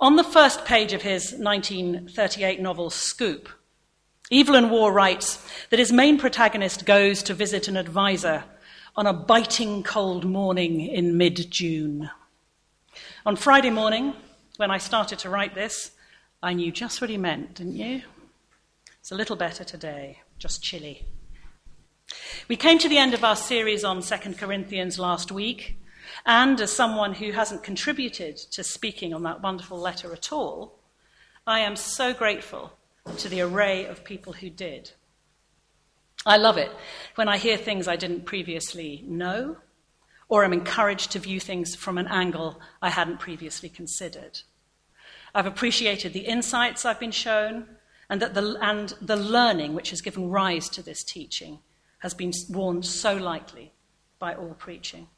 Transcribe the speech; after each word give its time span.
On 0.00 0.16
the 0.16 0.24
first 0.24 0.64
page 0.64 0.94
of 0.94 1.02
his 1.02 1.34
1938 1.34 2.58
novel, 2.58 2.88
Scoop, 2.88 3.50
Evelyn 4.32 4.70
Waugh 4.70 4.88
writes 4.88 5.46
that 5.68 5.78
his 5.78 5.92
main 5.92 6.16
protagonist 6.16 6.86
goes 6.86 7.22
to 7.22 7.34
visit 7.34 7.68
an 7.68 7.76
advisor 7.76 8.44
on 8.96 9.06
a 9.06 9.12
biting 9.12 9.82
cold 9.82 10.24
morning 10.24 10.80
in 10.80 11.18
mid 11.18 11.50
June. 11.50 12.08
On 13.26 13.36
Friday 13.36 13.68
morning, 13.68 14.14
when 14.56 14.70
I 14.70 14.78
started 14.78 15.18
to 15.18 15.28
write 15.28 15.54
this, 15.54 15.90
I 16.42 16.54
knew 16.54 16.72
just 16.72 17.02
what 17.02 17.10
he 17.10 17.18
meant, 17.18 17.56
didn't 17.56 17.76
you? 17.76 18.00
It's 19.00 19.12
a 19.12 19.16
little 19.16 19.36
better 19.36 19.64
today, 19.64 20.20
just 20.38 20.62
chilly. 20.62 21.04
We 22.48 22.56
came 22.56 22.78
to 22.78 22.88
the 22.88 22.96
end 22.96 23.12
of 23.12 23.22
our 23.22 23.36
series 23.36 23.84
on 23.84 24.00
2 24.00 24.16
Corinthians 24.32 24.98
last 24.98 25.30
week, 25.30 25.76
and 26.26 26.60
as 26.60 26.72
someone 26.72 27.14
who 27.14 27.32
hasn't 27.32 27.62
contributed 27.62 28.36
to 28.36 28.64
speaking 28.64 29.14
on 29.14 29.22
that 29.22 29.42
wonderful 29.42 29.78
letter 29.78 30.12
at 30.12 30.32
all, 30.32 30.78
I 31.46 31.60
am 31.60 31.76
so 31.76 32.12
grateful 32.12 32.72
to 33.18 33.28
the 33.28 33.40
array 33.40 33.86
of 33.86 34.04
people 34.04 34.34
who 34.34 34.50
did. 34.50 34.92
I 36.26 36.36
love 36.36 36.58
it 36.58 36.70
when 37.14 37.28
I 37.28 37.38
hear 37.38 37.56
things 37.56 37.88
I 37.88 37.96
didn't 37.96 38.26
previously 38.26 39.04
know, 39.06 39.56
or 40.28 40.44
am 40.44 40.52
encouraged 40.52 41.12
to 41.12 41.18
view 41.18 41.40
things 41.40 41.74
from 41.74 41.98
an 41.98 42.06
angle 42.08 42.60
I 42.82 42.90
hadn't 42.90 43.20
previously 43.20 43.68
considered. 43.68 44.40
I've 45.34 45.46
appreciated 45.46 46.12
the 46.12 46.20
insights 46.20 46.84
I've 46.84 47.00
been 47.00 47.10
shown 47.10 47.66
and, 48.08 48.20
that 48.20 48.34
the, 48.34 48.58
and 48.60 48.94
the 49.00 49.16
learning 49.16 49.74
which 49.74 49.90
has 49.90 50.00
given 50.00 50.30
rise 50.30 50.68
to 50.70 50.82
this 50.82 51.02
teaching 51.02 51.60
has 52.00 52.12
been 52.12 52.32
worn 52.50 52.82
so 52.82 53.16
lightly 53.16 53.72
by 54.18 54.34
all 54.34 54.54
preaching. 54.54 55.08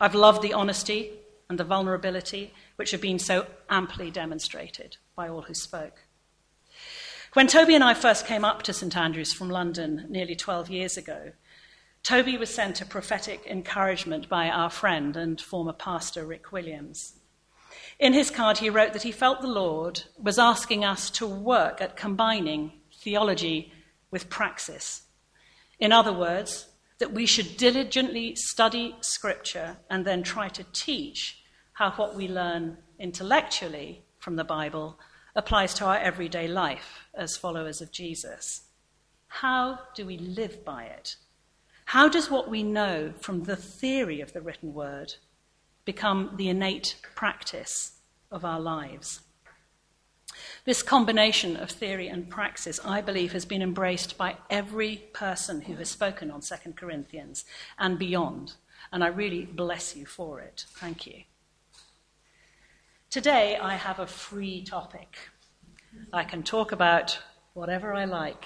I've 0.00 0.14
loved 0.14 0.42
the 0.42 0.52
honesty 0.52 1.12
and 1.48 1.58
the 1.58 1.64
vulnerability 1.64 2.52
which 2.76 2.90
have 2.92 3.00
been 3.00 3.18
so 3.18 3.46
amply 3.68 4.10
demonstrated 4.10 4.96
by 5.14 5.28
all 5.28 5.42
who 5.42 5.54
spoke. 5.54 6.04
When 7.34 7.46
Toby 7.46 7.74
and 7.74 7.84
I 7.84 7.94
first 7.94 8.26
came 8.26 8.44
up 8.44 8.62
to 8.62 8.72
St 8.72 8.96
Andrews 8.96 9.32
from 9.32 9.48
London 9.48 10.06
nearly 10.08 10.34
12 10.34 10.68
years 10.70 10.96
ago, 10.96 11.32
Toby 12.02 12.36
was 12.36 12.52
sent 12.52 12.80
a 12.80 12.86
prophetic 12.86 13.46
encouragement 13.46 14.28
by 14.28 14.48
our 14.48 14.68
friend 14.68 15.16
and 15.16 15.40
former 15.40 15.72
pastor 15.72 16.26
Rick 16.26 16.52
Williams. 16.52 17.14
In 17.98 18.12
his 18.12 18.30
card, 18.30 18.58
he 18.58 18.68
wrote 18.68 18.92
that 18.92 19.04
he 19.04 19.12
felt 19.12 19.40
the 19.40 19.46
Lord 19.46 20.02
was 20.18 20.38
asking 20.38 20.84
us 20.84 21.10
to 21.10 21.26
work 21.26 21.80
at 21.80 21.96
combining 21.96 22.72
theology 22.92 23.72
with 24.10 24.28
praxis. 24.28 25.02
In 25.78 25.92
other 25.92 26.12
words, 26.12 26.66
that 27.02 27.12
we 27.12 27.26
should 27.26 27.56
diligently 27.56 28.32
study 28.36 28.94
Scripture 29.00 29.76
and 29.90 30.04
then 30.04 30.22
try 30.22 30.48
to 30.48 30.62
teach 30.72 31.42
how 31.72 31.90
what 31.90 32.14
we 32.14 32.28
learn 32.28 32.76
intellectually 33.00 34.04
from 34.20 34.36
the 34.36 34.44
Bible 34.44 35.00
applies 35.34 35.74
to 35.74 35.84
our 35.84 35.98
everyday 35.98 36.46
life 36.46 37.08
as 37.12 37.36
followers 37.36 37.80
of 37.80 37.90
Jesus. 37.90 38.68
How 39.26 39.80
do 39.96 40.06
we 40.06 40.16
live 40.16 40.64
by 40.64 40.84
it? 40.84 41.16
How 41.86 42.08
does 42.08 42.30
what 42.30 42.48
we 42.48 42.62
know 42.62 43.12
from 43.18 43.42
the 43.42 43.56
theory 43.56 44.20
of 44.20 44.32
the 44.32 44.40
written 44.40 44.72
word 44.72 45.14
become 45.84 46.34
the 46.36 46.50
innate 46.50 46.94
practice 47.16 47.94
of 48.30 48.44
our 48.44 48.60
lives? 48.60 49.21
This 50.64 50.84
combination 50.84 51.56
of 51.56 51.70
theory 51.70 52.06
and 52.06 52.30
praxis, 52.30 52.78
I 52.84 53.00
believe, 53.00 53.32
has 53.32 53.44
been 53.44 53.62
embraced 53.62 54.16
by 54.16 54.36
every 54.48 55.08
person 55.12 55.62
who 55.62 55.74
has 55.74 55.90
spoken 55.90 56.30
on 56.30 56.40
2 56.40 56.54
Corinthians 56.76 57.44
and 57.80 57.98
beyond. 57.98 58.54
And 58.92 59.02
I 59.02 59.08
really 59.08 59.44
bless 59.44 59.96
you 59.96 60.06
for 60.06 60.38
it. 60.38 60.66
Thank 60.74 61.04
you. 61.04 61.22
Today, 63.10 63.58
I 63.60 63.74
have 63.74 63.98
a 63.98 64.06
free 64.06 64.62
topic. 64.62 65.18
I 66.12 66.22
can 66.22 66.44
talk 66.44 66.70
about 66.70 67.18
whatever 67.54 67.92
I 67.92 68.04
like. 68.04 68.44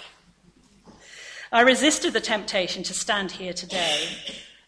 I 1.53 1.61
resisted 1.61 2.15
the 2.15 2.21
temptation 2.21 2.83
to 2.85 2.95
stand 2.95 3.33
here 3.33 3.53
today 3.53 4.09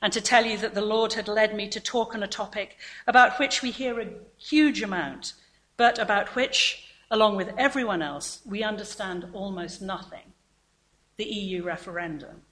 and 0.02 0.12
to 0.12 0.20
tell 0.20 0.44
you 0.44 0.58
that 0.58 0.74
the 0.74 0.82
Lord 0.82 1.14
had 1.14 1.28
led 1.28 1.56
me 1.56 1.66
to 1.68 1.80
talk 1.80 2.14
on 2.14 2.22
a 2.22 2.28
topic 2.28 2.76
about 3.06 3.38
which 3.38 3.62
we 3.62 3.70
hear 3.70 3.98
a 3.98 4.10
huge 4.36 4.82
amount, 4.82 5.32
but 5.78 5.98
about 5.98 6.34
which, 6.36 6.87
along 7.10 7.36
with 7.36 7.52
everyone 7.56 8.02
else, 8.02 8.40
we 8.44 8.62
understand 8.62 9.26
almost 9.32 9.80
nothing 9.80 10.32
the 11.16 11.24
EU 11.24 11.62
referendum. 11.62 12.42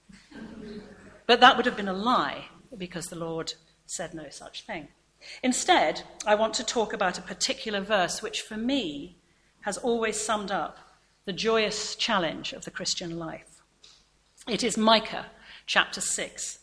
But 1.27 1.41
that 1.41 1.57
would 1.57 1.67
have 1.67 1.77
been 1.77 1.89
a 1.89 1.93
lie 1.93 2.47
because 2.77 3.07
the 3.07 3.17
Lord 3.17 3.55
said 3.87 4.13
no 4.13 4.29
such 4.29 4.63
thing. 4.63 4.89
Instead, 5.43 6.03
I 6.27 6.35
want 6.35 6.55
to 6.55 6.65
talk 6.65 6.93
about 6.93 7.19
a 7.19 7.23
particular 7.23 7.81
verse 7.81 8.23
which, 8.23 8.43
for 8.43 8.57
me, 8.57 9.17
has 9.63 9.79
always 9.79 10.21
summed 10.21 10.51
up 10.51 10.79
the 11.25 11.33
joyous 11.33 11.97
challenge 11.97 12.53
of 12.53 12.65
the 12.65 12.71
Christian 12.71 13.19
life. 13.19 13.63
It 14.49 14.63
is 14.63 14.77
Micah 14.77 15.27
chapter 15.67 16.01
6, 16.01 16.61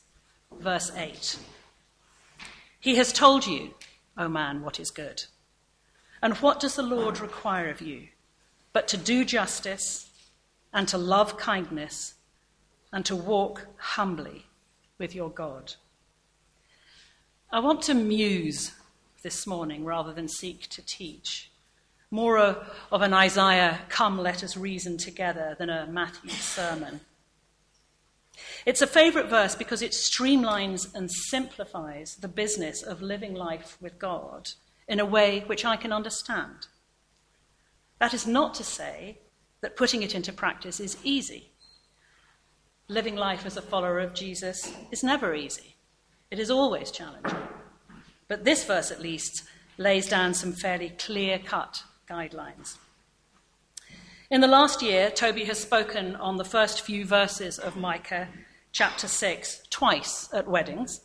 verse 0.59 0.91
8. 0.95 1.37
He 2.79 2.95
has 2.95 3.11
told 3.11 3.45
you, 3.45 3.73
O 4.17 4.29
man, 4.29 4.61
what 4.61 4.79
is 4.79 4.91
good. 4.91 5.25
And 6.23 6.35
what 6.35 6.61
does 6.61 6.75
the 6.75 6.83
Lord 6.83 7.19
require 7.19 7.69
of 7.69 7.81
you? 7.81 8.07
But 8.71 8.87
to 8.87 8.97
do 8.97 9.25
justice 9.25 10.09
and 10.71 10.87
to 10.87 10.97
love 10.97 11.35
kindness 11.35 12.13
and 12.93 13.05
to 13.05 13.15
walk 13.15 13.67
humbly 13.75 14.45
with 14.97 15.13
your 15.13 15.29
God. 15.29 15.73
I 17.51 17.59
want 17.59 17.81
to 17.83 17.93
muse 17.93 18.71
this 19.21 19.45
morning 19.45 19.83
rather 19.83 20.13
than 20.13 20.29
seek 20.29 20.69
to 20.69 20.81
teach. 20.85 21.51
More 22.09 22.39
of 22.39 23.01
an 23.01 23.13
Isaiah, 23.13 23.81
come, 23.89 24.17
let 24.17 24.45
us 24.45 24.55
reason 24.55 24.97
together, 24.97 25.57
than 25.59 25.69
a 25.69 25.87
Matthew 25.87 26.29
sermon. 26.29 27.01
It's 28.65 28.81
a 28.81 28.87
favorite 28.87 29.29
verse 29.29 29.55
because 29.55 29.81
it 29.81 29.91
streamlines 29.91 30.95
and 30.95 31.11
simplifies 31.11 32.15
the 32.15 32.29
business 32.29 32.81
of 32.81 33.01
living 33.01 33.33
life 33.33 33.77
with 33.81 33.99
God 33.99 34.51
in 34.87 34.99
a 34.99 35.05
way 35.05 35.41
which 35.41 35.65
I 35.65 35.75
can 35.75 35.91
understand. 35.91 36.67
That 37.99 38.13
is 38.13 38.27
not 38.27 38.53
to 38.55 38.63
say 38.63 39.19
that 39.61 39.77
putting 39.77 40.03
it 40.03 40.13
into 40.13 40.33
practice 40.33 40.79
is 40.79 40.97
easy. 41.03 41.51
Living 42.89 43.15
life 43.15 43.45
as 43.45 43.55
a 43.55 43.61
follower 43.61 43.99
of 43.99 44.13
Jesus 44.13 44.73
is 44.91 45.03
never 45.03 45.33
easy, 45.33 45.75
it 46.29 46.39
is 46.39 46.51
always 46.51 46.91
challenging. 46.91 47.37
But 48.27 48.43
this 48.43 48.65
verse, 48.65 48.91
at 48.91 49.01
least, 49.01 49.43
lays 49.77 50.07
down 50.07 50.33
some 50.33 50.53
fairly 50.53 50.89
clear 50.89 51.39
cut 51.39 51.83
guidelines. 52.09 52.77
In 54.29 54.41
the 54.41 54.47
last 54.47 54.81
year, 54.81 55.11
Toby 55.11 55.45
has 55.45 55.59
spoken 55.59 56.15
on 56.15 56.37
the 56.37 56.45
first 56.45 56.81
few 56.81 57.05
verses 57.05 57.59
of 57.59 57.77
Micah 57.77 58.27
chapter 58.71 59.07
6 59.07 59.61
twice 59.69 60.27
at 60.33 60.47
weddings, 60.47 61.01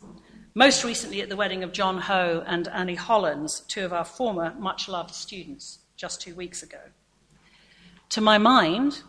most 0.53 0.83
recently 0.83 1.21
at 1.21 1.29
the 1.29 1.35
wedding 1.35 1.63
of 1.63 1.71
John 1.71 1.99
Ho 1.99 2.43
and 2.45 2.67
Annie 2.67 2.95
Hollands, 2.95 3.61
two 3.61 3.85
of 3.85 3.93
our 3.93 4.05
former 4.05 4.53
much 4.57 4.89
loved 4.89 5.13
students, 5.13 5.79
just 5.95 6.21
two 6.21 6.35
weeks 6.35 6.63
ago. 6.63 6.79
To 8.09 8.21
my 8.21 8.37
mind, 8.37 9.03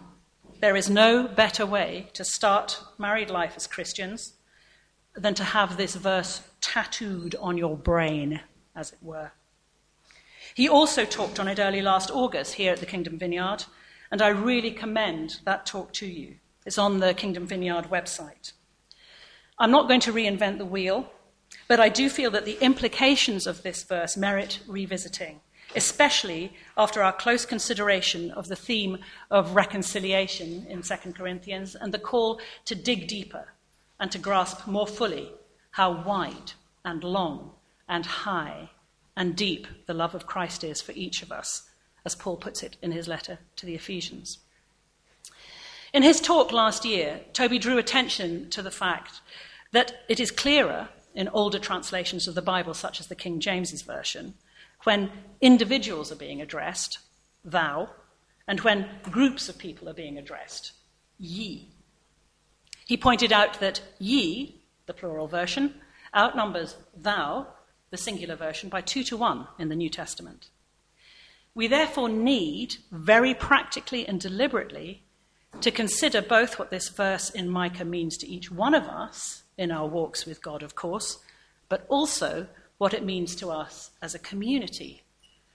there 0.60 0.76
is 0.76 0.90
no 0.90 1.26
better 1.26 1.64
way 1.64 2.08
to 2.12 2.24
start 2.24 2.82
married 2.98 3.30
life 3.30 3.54
as 3.56 3.66
Christians 3.66 4.34
than 5.14 5.34
to 5.34 5.44
have 5.44 5.76
this 5.76 5.94
verse 5.94 6.42
tattooed 6.60 7.34
on 7.40 7.56
your 7.56 7.76
brain, 7.76 8.40
as 8.76 8.92
it 8.92 8.98
were. 9.00 9.32
He 10.54 10.68
also 10.68 11.04
talked 11.04 11.40
on 11.40 11.48
it 11.48 11.58
early 11.58 11.80
last 11.80 12.10
August 12.10 12.54
here 12.54 12.72
at 12.72 12.80
the 12.80 12.86
Kingdom 12.86 13.18
Vineyard, 13.18 13.64
and 14.10 14.20
I 14.20 14.28
really 14.28 14.70
commend 14.70 15.40
that 15.44 15.64
talk 15.64 15.92
to 15.94 16.06
you. 16.06 16.36
It's 16.66 16.78
on 16.78 17.00
the 17.00 17.14
Kingdom 17.14 17.46
Vineyard 17.46 17.86
website. 17.90 18.52
I'm 19.58 19.70
not 19.70 19.88
going 19.88 20.00
to 20.00 20.12
reinvent 20.12 20.58
the 20.58 20.64
wheel. 20.64 21.10
But 21.70 21.78
I 21.78 21.88
do 21.88 22.10
feel 22.10 22.32
that 22.32 22.46
the 22.46 22.58
implications 22.60 23.46
of 23.46 23.62
this 23.62 23.84
verse 23.84 24.16
merit 24.16 24.58
revisiting, 24.66 25.40
especially 25.76 26.52
after 26.76 27.00
our 27.00 27.12
close 27.12 27.46
consideration 27.46 28.32
of 28.32 28.48
the 28.48 28.56
theme 28.56 28.98
of 29.30 29.54
reconciliation 29.54 30.66
in 30.68 30.82
2 30.82 31.12
Corinthians 31.12 31.76
and 31.76 31.94
the 31.94 31.98
call 32.00 32.40
to 32.64 32.74
dig 32.74 33.06
deeper 33.06 33.52
and 34.00 34.10
to 34.10 34.18
grasp 34.18 34.66
more 34.66 34.88
fully 34.88 35.30
how 35.70 36.02
wide 36.02 36.54
and 36.84 37.04
long 37.04 37.52
and 37.88 38.04
high 38.04 38.70
and 39.16 39.36
deep 39.36 39.68
the 39.86 39.94
love 39.94 40.16
of 40.16 40.26
Christ 40.26 40.64
is 40.64 40.82
for 40.82 40.90
each 40.96 41.22
of 41.22 41.30
us, 41.30 41.70
as 42.04 42.16
Paul 42.16 42.36
puts 42.36 42.64
it 42.64 42.78
in 42.82 42.90
his 42.90 43.06
letter 43.06 43.38
to 43.54 43.64
the 43.64 43.76
Ephesians. 43.76 44.38
In 45.92 46.02
his 46.02 46.20
talk 46.20 46.50
last 46.50 46.84
year, 46.84 47.20
Toby 47.32 47.60
drew 47.60 47.78
attention 47.78 48.50
to 48.50 48.60
the 48.60 48.72
fact 48.72 49.20
that 49.70 50.02
it 50.08 50.18
is 50.18 50.32
clearer 50.32 50.88
in 51.14 51.28
older 51.28 51.58
translations 51.58 52.28
of 52.28 52.34
the 52.34 52.42
Bible, 52.42 52.74
such 52.74 53.00
as 53.00 53.08
the 53.08 53.14
King 53.14 53.40
James's 53.40 53.82
version, 53.82 54.34
when 54.84 55.10
individuals 55.40 56.10
are 56.10 56.16
being 56.16 56.40
addressed, 56.40 56.98
thou, 57.44 57.90
and 58.46 58.60
when 58.60 58.88
groups 59.02 59.48
of 59.48 59.58
people 59.58 59.88
are 59.88 59.94
being 59.94 60.18
addressed, 60.18 60.72
ye. 61.18 61.68
He 62.86 62.96
pointed 62.96 63.32
out 63.32 63.60
that 63.60 63.82
ye, 63.98 64.62
the 64.86 64.94
plural 64.94 65.28
version, 65.28 65.74
outnumbers 66.14 66.76
thou, 66.96 67.46
the 67.90 67.96
singular 67.96 68.36
version, 68.36 68.68
by 68.68 68.80
two 68.80 69.04
to 69.04 69.16
one 69.16 69.46
in 69.58 69.68
the 69.68 69.76
New 69.76 69.90
Testament. 69.90 70.48
We 71.54 71.66
therefore 71.66 72.08
need, 72.08 72.76
very 72.90 73.34
practically 73.34 74.06
and 74.06 74.20
deliberately, 74.20 75.02
to 75.60 75.70
consider 75.70 76.22
both 76.22 76.58
what 76.58 76.70
this 76.70 76.88
verse 76.88 77.30
in 77.30 77.48
Micah 77.48 77.84
means 77.84 78.16
to 78.18 78.28
each 78.28 78.50
one 78.50 78.74
of 78.74 78.84
us 78.84 79.39
in 79.60 79.70
our 79.70 79.86
walks 79.86 80.24
with 80.24 80.42
God, 80.42 80.62
of 80.62 80.74
course, 80.74 81.18
but 81.68 81.84
also 81.88 82.48
what 82.78 82.94
it 82.94 83.04
means 83.04 83.36
to 83.36 83.50
us 83.50 83.90
as 84.00 84.14
a 84.14 84.18
community. 84.18 85.02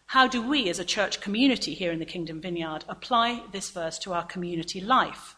How 0.05 0.27
do 0.27 0.47
we, 0.47 0.69
as 0.69 0.77
a 0.77 0.85
church 0.85 1.19
community 1.19 1.73
here 1.73 1.91
in 1.91 1.97
the 1.97 2.05
Kingdom 2.05 2.39
Vineyard, 2.39 2.85
apply 2.87 3.41
this 3.51 3.71
verse 3.71 3.97
to 3.99 4.13
our 4.13 4.23
community 4.23 4.79
life? 4.79 5.35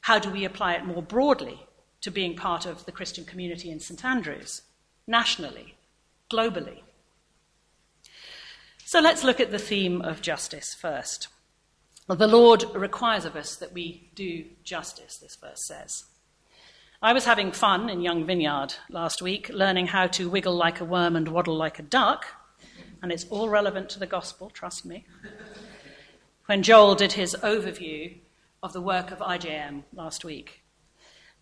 How 0.00 0.18
do 0.18 0.30
we 0.30 0.46
apply 0.46 0.72
it 0.72 0.86
more 0.86 1.02
broadly 1.02 1.66
to 2.00 2.10
being 2.10 2.34
part 2.34 2.64
of 2.64 2.86
the 2.86 2.92
Christian 2.92 3.26
community 3.26 3.70
in 3.70 3.78
St 3.78 4.02
Andrews, 4.02 4.62
nationally, 5.06 5.74
globally? 6.30 6.80
So 8.86 9.00
let's 9.00 9.22
look 9.22 9.38
at 9.38 9.50
the 9.50 9.58
theme 9.58 10.00
of 10.00 10.22
justice 10.22 10.72
first. 10.72 11.28
The 12.08 12.26
Lord 12.26 12.64
requires 12.74 13.26
of 13.26 13.36
us 13.36 13.56
that 13.56 13.74
we 13.74 14.10
do 14.14 14.46
justice, 14.64 15.18
this 15.18 15.36
verse 15.36 15.66
says. 15.66 16.04
I 17.02 17.12
was 17.12 17.26
having 17.26 17.52
fun 17.52 17.90
in 17.90 18.00
Young 18.00 18.24
Vineyard 18.24 18.74
last 18.88 19.20
week, 19.20 19.50
learning 19.50 19.88
how 19.88 20.06
to 20.06 20.30
wiggle 20.30 20.56
like 20.56 20.80
a 20.80 20.84
worm 20.84 21.14
and 21.14 21.28
waddle 21.28 21.54
like 21.54 21.78
a 21.78 21.82
duck, 21.82 22.26
and 23.02 23.12
it's 23.12 23.26
all 23.28 23.50
relevant 23.50 23.90
to 23.90 23.98
the 23.98 24.06
gospel, 24.06 24.48
trust 24.48 24.86
me. 24.86 25.04
When 26.46 26.62
Joel 26.62 26.94
did 26.94 27.12
his 27.12 27.36
overview 27.42 28.16
of 28.62 28.72
the 28.72 28.80
work 28.80 29.10
of 29.10 29.18
IJM 29.18 29.82
last 29.92 30.24
week, 30.24 30.62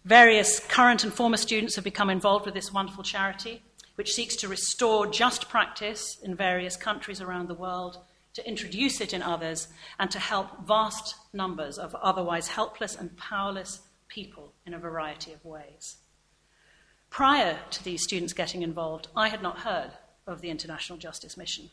various 0.04 0.58
current 0.58 1.04
and 1.04 1.12
former 1.12 1.36
students 1.36 1.76
have 1.76 1.84
become 1.84 2.10
involved 2.10 2.46
with 2.46 2.54
this 2.54 2.72
wonderful 2.72 3.04
charity, 3.04 3.62
which 3.94 4.12
seeks 4.12 4.34
to 4.36 4.48
restore 4.48 5.06
just 5.06 5.48
practice 5.48 6.18
in 6.20 6.34
various 6.34 6.76
countries 6.76 7.20
around 7.20 7.46
the 7.46 7.54
world 7.54 7.98
to 8.32 8.48
introduce 8.48 9.00
it 9.00 9.14
in 9.14 9.22
others, 9.22 9.68
and 10.00 10.10
to 10.10 10.18
help 10.18 10.66
vast 10.66 11.14
numbers 11.32 11.78
of 11.78 11.94
otherwise 11.94 12.48
helpless 12.48 12.96
and 12.96 13.16
powerless 13.16 13.82
people 14.08 14.53
in 14.66 14.75
a 14.75 14.78
variety 14.78 15.32
of 15.32 15.44
ways. 15.44 15.96
Prior 17.11 17.58
to 17.70 17.84
these 17.84 18.02
students 18.02 18.32
getting 18.32 18.62
involved, 18.62 19.08
I 19.14 19.28
had 19.28 19.43
not 19.43 19.61
heard 19.61 19.93
of 20.26 20.40
the 20.40 20.50
International 20.50 20.99
Justice 20.99 21.37
Mission. 21.37 21.70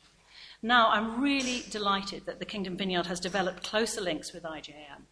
Now, 0.62 0.90
I'm 0.90 1.22
really 1.22 1.64
delighted 1.70 2.26
that 2.26 2.40
the 2.40 2.46
Kingdom 2.46 2.78
Vineyard 2.78 3.08
has 3.08 3.20
developed 3.20 3.64
closer 3.64 4.02
links 4.02 4.34
with 4.34 4.44
IJM. 4.44 5.08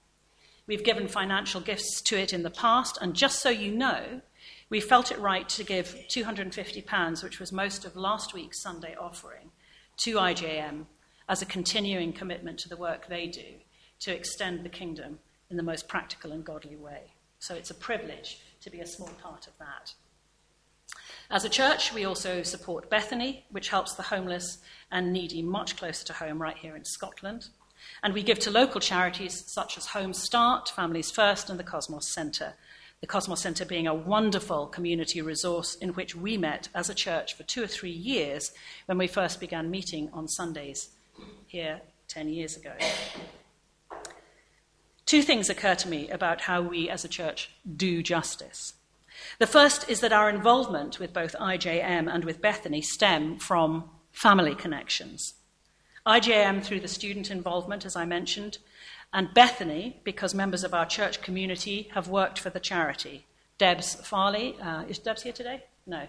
We've 0.68 0.84
given 0.84 1.08
financial 1.08 1.62
gifts 1.62 2.02
to 2.02 2.20
it 2.20 2.32
in 2.32 2.44
the 2.44 2.52
past, 2.52 3.00
and 3.02 3.16
just 3.16 3.40
so 3.40 3.50
you 3.50 3.72
know, 3.72 4.22
we 4.70 4.80
felt 4.80 5.12
it 5.12 5.18
right 5.18 5.50
to 5.50 5.64
give 5.64 5.96
£250, 6.10 7.24
which 7.24 7.40
was 7.40 7.52
most 7.52 7.86
of 7.86 7.96
last 7.96 8.36
week's 8.36 8.62
Sunday 8.62 8.96
offering, 9.00 9.50
to 9.98 10.18
IJM 10.18 10.86
as 11.28 11.42
a 11.42 11.48
continuing 11.48 12.14
commitment 12.14 12.60
to 12.60 12.70
the 12.70 12.78
work 12.78 13.08
they 13.08 13.26
do 13.26 13.56
to 14.02 14.16
extend 14.16 14.64
the 14.64 14.70
kingdom 14.70 15.20
in 15.50 15.58
the 15.58 15.64
most 15.64 15.88
practical 15.88 16.32
and 16.32 16.46
godly 16.46 16.76
way. 16.76 17.14
So 17.40 17.56
it's 17.56 17.72
a 17.72 17.76
privilege 17.76 18.42
to 18.62 18.70
be 18.70 18.82
a 18.82 18.86
small 18.86 19.10
part 19.22 19.48
of 19.48 19.54
that. 19.60 19.94
As 21.32 21.46
a 21.46 21.50
church, 21.50 21.94
we 21.94 22.06
also 22.06 22.44
support 22.44 22.90
Bethany, 22.90 23.46
which 23.52 23.70
helps 23.70 23.94
the 23.94 24.04
homeless 24.04 24.58
and 24.92 25.14
needy 25.14 25.42
much 25.42 25.78
closer 25.78 26.06
to 26.06 26.14
home 26.14 26.42
right 26.42 26.58
here 26.58 26.76
in 26.76 26.86
Scotland. 26.86 27.50
And 28.04 28.14
we 28.14 28.24
give 28.24 28.40
to 28.40 28.52
local 28.52 28.82
charities 28.82 29.44
such 29.48 29.78
as 29.78 29.88
Home 29.88 30.14
Start, 30.14 30.70
Families 30.70 31.12
First, 31.12 31.50
and 31.50 31.60
the 31.60 31.64
Cosmos 31.64 32.08
Centre. 32.08 32.56
The 33.02 33.08
Cosmos 33.08 33.42
Centre 33.42 33.64
being 33.64 33.88
a 33.88 33.94
wonderful 33.94 34.68
community 34.68 35.22
resource 35.22 35.76
in 35.76 35.90
which 35.90 36.16
we 36.16 36.36
met 36.36 36.68
as 36.76 36.90
a 36.90 36.96
church 36.96 37.36
for 37.36 37.44
two 37.44 37.64
or 37.64 37.68
three 37.68 37.92
years 37.92 38.52
when 38.88 38.98
we 38.98 39.08
first 39.08 39.40
began 39.40 39.72
meeting 39.72 40.10
on 40.12 40.28
Sundays 40.28 40.90
here 41.48 41.80
10 42.10 42.28
years 42.28 42.58
ago. 42.58 42.74
Two 45.10 45.24
things 45.24 45.50
occur 45.50 45.74
to 45.74 45.90
me 45.90 46.08
about 46.12 46.42
how 46.42 46.62
we 46.62 46.88
as 46.88 47.04
a 47.04 47.08
church 47.08 47.50
do 47.76 48.04
justice. 48.04 48.76
The 49.40 49.48
first 49.48 49.90
is 49.90 50.02
that 50.02 50.14
our 50.14 50.30
involvement 50.30 51.00
with 51.00 51.14
both 51.14 51.36
IJM 51.42 52.08
and 52.14 52.24
with 52.24 52.44
Bethany 52.44 52.84
stem 52.84 53.40
from 53.40 53.90
family 54.12 54.54
connections. 54.54 55.34
IJM 56.06 56.64
through 56.64 56.82
the 56.82 56.88
student 56.88 57.32
involvement, 57.32 57.88
as 57.88 57.96
I 57.96 58.06
mentioned, 58.06 58.60
and 59.12 59.34
Bethany 59.34 60.00
because 60.04 60.36
members 60.36 60.64
of 60.64 60.76
our 60.76 60.86
church 60.86 61.24
community 61.24 61.90
have 61.96 62.08
worked 62.08 62.38
for 62.38 62.52
the 62.52 62.60
charity. 62.60 63.26
Debs 63.58 63.96
Farley, 63.96 64.58
uh, 64.62 64.84
is 64.84 65.00
Debs 65.00 65.24
here 65.24 65.34
today? 65.34 65.64
No. 65.88 66.08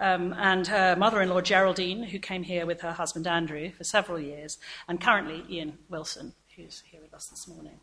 Um, 0.00 0.32
and 0.32 0.66
her 0.66 0.96
mother 0.96 1.22
in 1.22 1.28
law, 1.28 1.40
Geraldine, 1.40 2.02
who 2.02 2.18
came 2.18 2.42
here 2.42 2.66
with 2.66 2.80
her 2.80 2.94
husband 2.94 3.28
Andrew 3.28 3.70
for 3.70 3.84
several 3.84 4.18
years, 4.18 4.58
and 4.88 5.00
currently 5.00 5.44
Ian 5.48 5.78
Wilson, 5.88 6.34
who's 6.56 6.82
here 6.90 7.00
with 7.00 7.14
us 7.14 7.28
this 7.28 7.46
morning. 7.46 7.78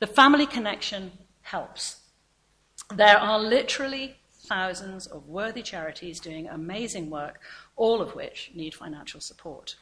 The 0.00 0.06
family 0.06 0.46
connection 0.46 1.12
helps. 1.42 2.00
There 2.94 3.18
are 3.18 3.38
literally 3.38 4.16
thousands 4.48 5.06
of 5.06 5.28
worthy 5.28 5.62
charities 5.62 6.20
doing 6.20 6.48
amazing 6.48 7.10
work, 7.10 7.40
all 7.76 8.00
of 8.00 8.14
which 8.14 8.50
need 8.54 8.74
financial 8.74 9.20
support. 9.20 9.76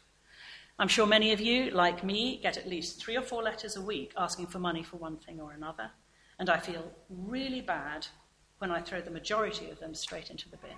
I'm 0.79 0.89
sure 0.89 1.07
many 1.07 1.33
of 1.33 1.41
you, 1.41 1.71
like 1.71 2.05
me, 2.05 2.39
get 2.43 2.59
at 2.59 2.69
least 2.69 3.01
three 3.01 3.17
or 3.17 3.23
four 3.23 3.43
letters 3.43 3.77
a 3.77 3.81
week 3.81 4.13
asking 4.17 4.49
for 4.49 4.59
money 4.59 4.83
for 4.83 4.97
one 4.99 5.17
thing 5.17 5.41
or 5.41 5.53
another, 5.53 5.91
and 6.39 6.51
I 6.51 6.59
feel 6.59 6.93
really 7.09 7.63
bad 7.63 8.07
when 8.59 8.71
I 8.71 8.81
throw 8.81 9.01
the 9.01 9.11
majority 9.11 9.71
of 9.71 9.79
them 9.79 9.95
straight 9.95 10.31
into 10.31 10.51
the 10.51 10.59
bin. 10.59 10.77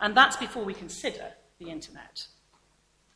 And 0.00 0.16
that's 0.16 0.36
before 0.36 0.64
we 0.64 0.74
consider 0.74 1.32
the 1.58 1.70
internet. 1.70 2.26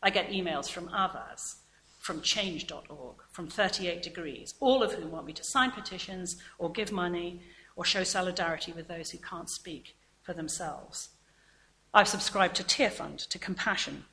I 0.03 0.11
get 0.11 0.31
emails 0.31 0.71
from 0.71 0.89
Avaaz, 0.89 1.57
from 2.01 2.23
change.org, 2.23 3.17
from 3.37 3.49
38 3.49 4.03
Degrees, 4.03 4.55
all 4.61 4.83
of 4.83 4.95
whom 4.95 5.11
want 5.11 5.27
me 5.27 5.33
to 5.35 5.45
sign 5.45 5.71
petitions 5.71 6.39
or 6.59 6.73
give 6.73 6.91
money 6.91 7.43
or 7.77 7.85
show 7.85 8.03
solidarity 8.03 8.73
with 8.73 8.89
those 8.89 9.11
who 9.11 9.19
can't 9.19 9.51
speak 9.51 9.95
for 10.23 10.33
themselves. 10.33 11.11
I've 11.93 12.09
subscribed 12.09 12.57
to 12.57 12.65
Tearfund, 12.65 13.29
to 13.29 13.39
Compassion, 13.39 14.07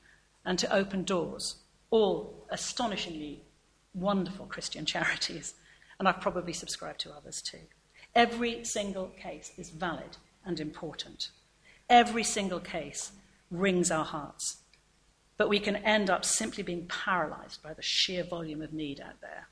and 0.44 0.58
to 0.58 0.70
Open 0.70 1.04
Doors, 1.04 1.56
all 1.88 2.46
astonishingly 2.50 3.40
wonderful 3.94 4.44
Christian 4.44 4.84
charities, 4.94 5.54
and 5.98 6.06
I've 6.06 6.20
probably 6.20 6.52
subscribed 6.52 7.00
to 7.00 7.12
others 7.14 7.40
too. 7.40 7.64
Every 8.14 8.62
single 8.62 9.06
case 9.06 9.52
is 9.56 9.70
valid 9.70 10.18
and 10.44 10.60
important. 10.60 11.30
Every 11.88 12.24
single 12.24 12.60
case 12.60 13.12
wrings 13.50 13.90
our 13.90 14.04
hearts. 14.04 14.58
But 15.36 15.48
we 15.48 15.58
can 15.58 15.76
end 15.76 16.10
up 16.10 16.24
simply 16.24 16.62
being 16.62 16.86
paralyzed 16.86 17.62
by 17.62 17.74
the 17.74 17.82
sheer 17.82 18.22
volume 18.22 18.62
of 18.62 18.72
need 18.72 19.00
out 19.00 19.20
there. 19.20 19.48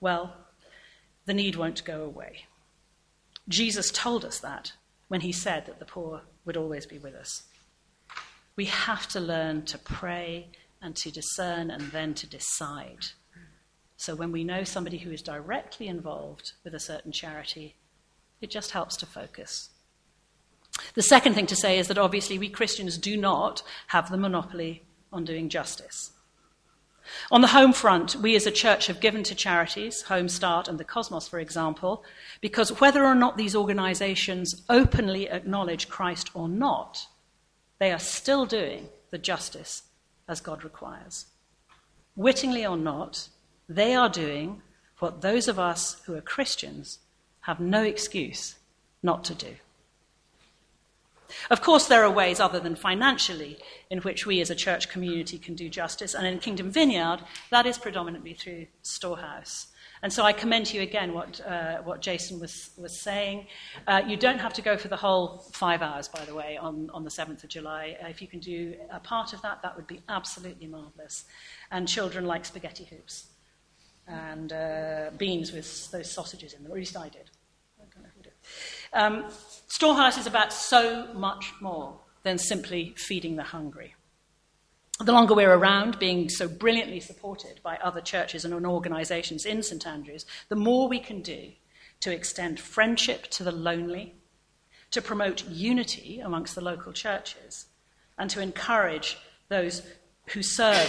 Well, 0.00 0.34
the 1.26 1.34
need 1.34 1.56
won't 1.56 1.84
go 1.84 2.02
away. 2.02 2.46
Jesus 3.48 3.90
told 3.90 4.24
us 4.24 4.38
that 4.40 4.72
when 5.08 5.22
he 5.22 5.32
said 5.32 5.66
that 5.66 5.78
the 5.78 5.84
poor 5.84 6.22
would 6.44 6.56
always 6.56 6.86
be 6.86 6.98
with 6.98 7.14
us. 7.14 7.42
We 8.56 8.66
have 8.66 9.08
to 9.08 9.20
learn 9.20 9.64
to 9.66 9.78
pray 9.78 10.48
and 10.80 10.94
to 10.96 11.10
discern 11.10 11.70
and 11.70 11.90
then 11.92 12.14
to 12.14 12.26
decide. 12.26 13.06
So 13.96 14.14
when 14.14 14.32
we 14.32 14.44
know 14.44 14.64
somebody 14.64 14.98
who 14.98 15.10
is 15.10 15.22
directly 15.22 15.86
involved 15.86 16.52
with 16.64 16.74
a 16.74 16.80
certain 16.80 17.12
charity, 17.12 17.76
it 18.40 18.50
just 18.50 18.72
helps 18.72 18.96
to 18.96 19.06
focus. 19.06 19.70
The 20.94 21.02
second 21.02 21.34
thing 21.34 21.46
to 21.46 21.56
say 21.56 21.78
is 21.78 21.88
that 21.88 21.98
obviously 21.98 22.38
we 22.38 22.48
Christians 22.48 22.98
do 22.98 23.16
not 23.16 23.62
have 23.88 24.10
the 24.10 24.16
monopoly 24.16 24.82
on 25.12 25.24
doing 25.24 25.48
justice. 25.48 26.12
On 27.30 27.40
the 27.40 27.48
home 27.48 27.72
front, 27.72 28.16
we 28.16 28.36
as 28.36 28.46
a 28.46 28.50
church 28.50 28.86
have 28.86 29.00
given 29.00 29.22
to 29.24 29.34
charities, 29.34 30.02
Home 30.02 30.28
Start 30.28 30.68
and 30.68 30.78
the 30.78 30.84
Cosmos, 30.84 31.28
for 31.28 31.40
example, 31.40 32.04
because 32.40 32.80
whether 32.80 33.04
or 33.04 33.14
not 33.14 33.36
these 33.36 33.56
organizations 33.56 34.62
openly 34.68 35.28
acknowledge 35.28 35.88
Christ 35.88 36.30
or 36.34 36.48
not, 36.48 37.06
they 37.78 37.92
are 37.92 37.98
still 37.98 38.46
doing 38.46 38.88
the 39.10 39.18
justice 39.18 39.82
as 40.28 40.40
God 40.40 40.62
requires. 40.62 41.26
Wittingly 42.14 42.64
or 42.64 42.76
not, 42.76 43.28
they 43.68 43.94
are 43.94 44.08
doing 44.08 44.62
what 44.98 45.20
those 45.20 45.48
of 45.48 45.58
us 45.58 46.00
who 46.06 46.14
are 46.14 46.20
Christians 46.20 47.00
have 47.40 47.58
no 47.58 47.82
excuse 47.82 48.56
not 49.02 49.24
to 49.24 49.34
do. 49.34 49.54
Of 51.50 51.60
course, 51.60 51.86
there 51.86 52.04
are 52.04 52.10
ways 52.10 52.40
other 52.40 52.60
than 52.60 52.76
financially 52.76 53.58
in 53.90 53.98
which 54.00 54.26
we 54.26 54.40
as 54.40 54.50
a 54.50 54.54
church 54.54 54.88
community 54.88 55.38
can 55.38 55.54
do 55.54 55.68
justice, 55.68 56.14
and 56.14 56.26
in 56.26 56.38
Kingdom 56.38 56.70
Vineyard, 56.70 57.18
that 57.50 57.66
is 57.66 57.78
predominantly 57.78 58.34
through 58.34 58.66
Storehouse. 58.82 59.68
And 60.02 60.12
so 60.12 60.24
I 60.24 60.32
commend 60.32 60.66
to 60.66 60.76
you 60.76 60.82
again 60.82 61.14
what, 61.14 61.40
uh, 61.46 61.76
what 61.78 62.00
Jason 62.00 62.40
was, 62.40 62.70
was 62.76 62.98
saying. 62.98 63.46
Uh, 63.86 64.02
you 64.04 64.16
don't 64.16 64.40
have 64.40 64.52
to 64.54 64.62
go 64.62 64.76
for 64.76 64.88
the 64.88 64.96
whole 64.96 65.44
five 65.52 65.80
hours, 65.80 66.08
by 66.08 66.24
the 66.24 66.34
way, 66.34 66.56
on, 66.56 66.90
on 66.92 67.04
the 67.04 67.10
7th 67.10 67.44
of 67.44 67.48
July. 67.48 67.96
Uh, 68.02 68.08
if 68.08 68.20
you 68.20 68.26
can 68.26 68.40
do 68.40 68.74
a 68.90 68.98
part 68.98 69.32
of 69.32 69.40
that, 69.42 69.62
that 69.62 69.76
would 69.76 69.86
be 69.86 70.00
absolutely 70.08 70.66
marvellous. 70.66 71.24
And 71.70 71.86
children 71.86 72.24
like 72.24 72.44
spaghetti 72.44 72.84
hoops 72.84 73.28
and 74.08 74.52
uh, 74.52 75.10
beans 75.16 75.52
with 75.52 75.90
those 75.92 76.10
sausages 76.10 76.54
in 76.54 76.64
them, 76.64 76.72
at 76.72 76.78
least 76.78 76.96
I 76.96 77.08
did. 77.08 77.30
I 77.80 77.84
don't 77.94 78.02
know 78.02 78.10
who 78.16 78.22
did. 78.22 78.32
Um, 78.92 79.24
Storehouse 79.68 80.18
is 80.18 80.26
about 80.26 80.52
so 80.52 81.12
much 81.14 81.52
more 81.60 81.98
than 82.22 82.38
simply 82.38 82.94
feeding 82.96 83.36
the 83.36 83.42
hungry. 83.42 83.94
The 85.00 85.12
longer 85.12 85.34
we're 85.34 85.54
around, 85.54 85.98
being 85.98 86.28
so 86.28 86.46
brilliantly 86.46 87.00
supported 87.00 87.60
by 87.62 87.76
other 87.78 88.00
churches 88.00 88.44
and 88.44 88.66
organizations 88.66 89.44
in 89.44 89.62
St 89.62 89.86
Andrews, 89.86 90.26
the 90.48 90.56
more 90.56 90.88
we 90.88 91.00
can 91.00 91.22
do 91.22 91.52
to 92.00 92.12
extend 92.12 92.60
friendship 92.60 93.26
to 93.28 93.42
the 93.42 93.50
lonely, 93.50 94.14
to 94.90 95.00
promote 95.00 95.48
unity 95.48 96.20
amongst 96.20 96.54
the 96.54 96.60
local 96.60 96.92
churches, 96.92 97.66
and 98.18 98.28
to 98.30 98.40
encourage 98.40 99.18
those 99.48 99.82
who 100.28 100.42
serve, 100.42 100.88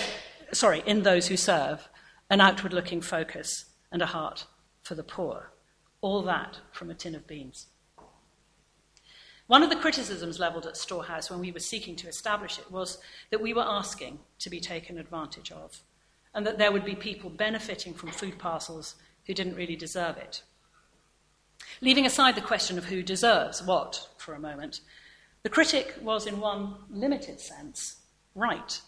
sorry, 0.52 0.84
in 0.86 1.04
those 1.04 1.28
who 1.28 1.38
serve, 1.38 1.88
an 2.30 2.42
outward 2.42 2.74
looking 2.74 3.02
focus 3.02 3.66
and 3.92 4.02
a 4.02 4.08
heart 4.08 4.46
for 4.82 4.96
the 4.96 5.04
poor. 5.04 5.52
All 6.02 6.22
that 6.24 6.60
from 6.72 6.90
a 6.90 6.94
tin 6.94 7.16
of 7.16 7.26
beans. 7.26 7.68
One 9.54 9.62
of 9.62 9.70
the 9.70 9.76
criticisms 9.76 10.40
levelled 10.40 10.66
at 10.66 10.76
Storehouse 10.76 11.30
when 11.30 11.40
we 11.40 11.52
were 11.52 11.60
seeking 11.60 11.96
to 11.98 12.08
establish 12.08 12.58
it 12.58 12.72
was 12.72 12.98
that 13.30 13.40
we 13.40 13.54
were 13.54 13.62
asking 13.62 14.18
to 14.40 14.50
be 14.50 14.60
taken 14.60 14.98
advantage 14.98 15.52
of, 15.52 15.84
and 16.34 16.44
that 16.48 16.58
there 16.58 16.72
would 16.72 16.84
be 16.84 16.96
people 16.96 17.30
benefiting 17.30 17.94
from 17.94 18.10
food 18.10 18.40
parcels 18.40 18.96
who 19.28 19.34
didn't 19.36 19.56
really 19.56 19.76
deserve 19.76 20.18
it. 20.18 20.42
Leaving 21.82 22.08
aside 22.08 22.34
the 22.34 22.42
question 22.42 22.80
of 22.80 22.86
who 22.86 23.04
deserves 23.04 23.62
what 23.62 24.10
for 24.18 24.34
a 24.34 24.40
moment, 24.40 24.82
the 25.44 25.50
critic 25.50 25.98
was, 26.02 26.26
in 26.26 26.40
one 26.40 26.74
limited 26.90 27.40
sense, 27.40 27.98
right. 28.34 28.82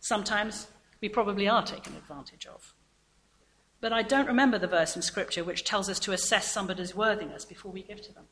Sometimes 0.00 0.68
we 1.02 1.10
probably 1.10 1.46
are 1.46 1.62
taken 1.62 1.94
advantage 1.94 2.46
of. 2.46 2.72
But 3.82 3.92
I 3.92 4.00
don't 4.00 4.28
remember 4.28 4.58
the 4.58 4.66
verse 4.66 4.96
in 4.96 5.02
Scripture 5.02 5.44
which 5.44 5.62
tells 5.62 5.90
us 5.90 5.98
to 5.98 6.12
assess 6.12 6.50
somebody's 6.50 6.96
worthiness 6.96 7.44
before 7.44 7.70
we 7.70 7.82
give 7.82 8.00
to 8.00 8.14
them. 8.14 8.24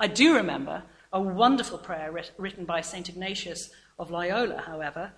I 0.00 0.06
do 0.06 0.34
remember 0.34 0.82
a 1.12 1.20
wonderful 1.20 1.78
prayer 1.78 2.10
writ- 2.10 2.32
written 2.38 2.64
by 2.64 2.80
St. 2.80 3.08
Ignatius 3.08 3.70
of 3.98 4.10
Loyola, 4.10 4.62
however, 4.62 5.12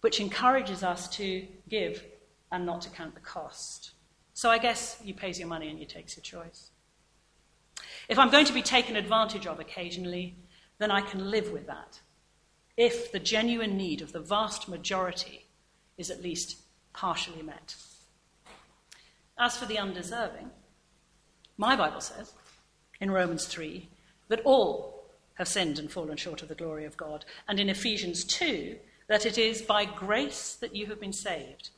which 0.00 0.20
encourages 0.20 0.82
us 0.82 1.08
to 1.16 1.46
give 1.68 2.04
and 2.50 2.64
not 2.64 2.82
to 2.82 2.90
count 2.90 3.14
the 3.14 3.20
cost. 3.20 3.92
So 4.34 4.50
I 4.50 4.58
guess 4.58 5.00
you 5.04 5.14
pays 5.14 5.38
your 5.38 5.48
money 5.48 5.68
and 5.68 5.78
you 5.78 5.86
takes 5.86 6.16
your 6.16 6.22
choice. 6.22 6.70
If 8.08 8.18
I'm 8.18 8.30
going 8.30 8.46
to 8.46 8.52
be 8.52 8.62
taken 8.62 8.96
advantage 8.96 9.46
of 9.46 9.60
occasionally, 9.60 10.36
then 10.78 10.90
I 10.90 11.00
can 11.00 11.30
live 11.30 11.52
with 11.52 11.66
that. 11.66 12.00
If 12.76 13.12
the 13.12 13.18
genuine 13.18 13.76
need 13.76 14.00
of 14.00 14.12
the 14.12 14.20
vast 14.20 14.68
majority 14.68 15.46
is 15.98 16.10
at 16.10 16.22
least 16.22 16.62
partially 16.92 17.42
met. 17.42 17.76
As 19.38 19.56
for 19.56 19.66
the 19.66 19.78
undeserving, 19.78 20.50
my 21.56 21.76
Bible 21.76 22.00
says 22.00 22.32
in 23.00 23.10
Romans 23.10 23.46
3 23.46 23.88
that 24.32 24.40
all 24.46 25.04
have 25.34 25.46
sinned 25.46 25.78
and 25.78 25.92
fallen 25.92 26.16
short 26.16 26.40
of 26.40 26.48
the 26.48 26.54
glory 26.54 26.86
of 26.86 26.96
God, 26.96 27.26
and 27.46 27.60
in 27.60 27.68
Ephesians 27.68 28.24
2 28.24 28.78
that 29.06 29.26
it 29.26 29.36
is 29.36 29.60
by 29.60 29.84
grace 29.84 30.54
that 30.54 30.74
you 30.74 30.86
have 30.86 30.98
been 30.98 31.12
saved 31.12 31.68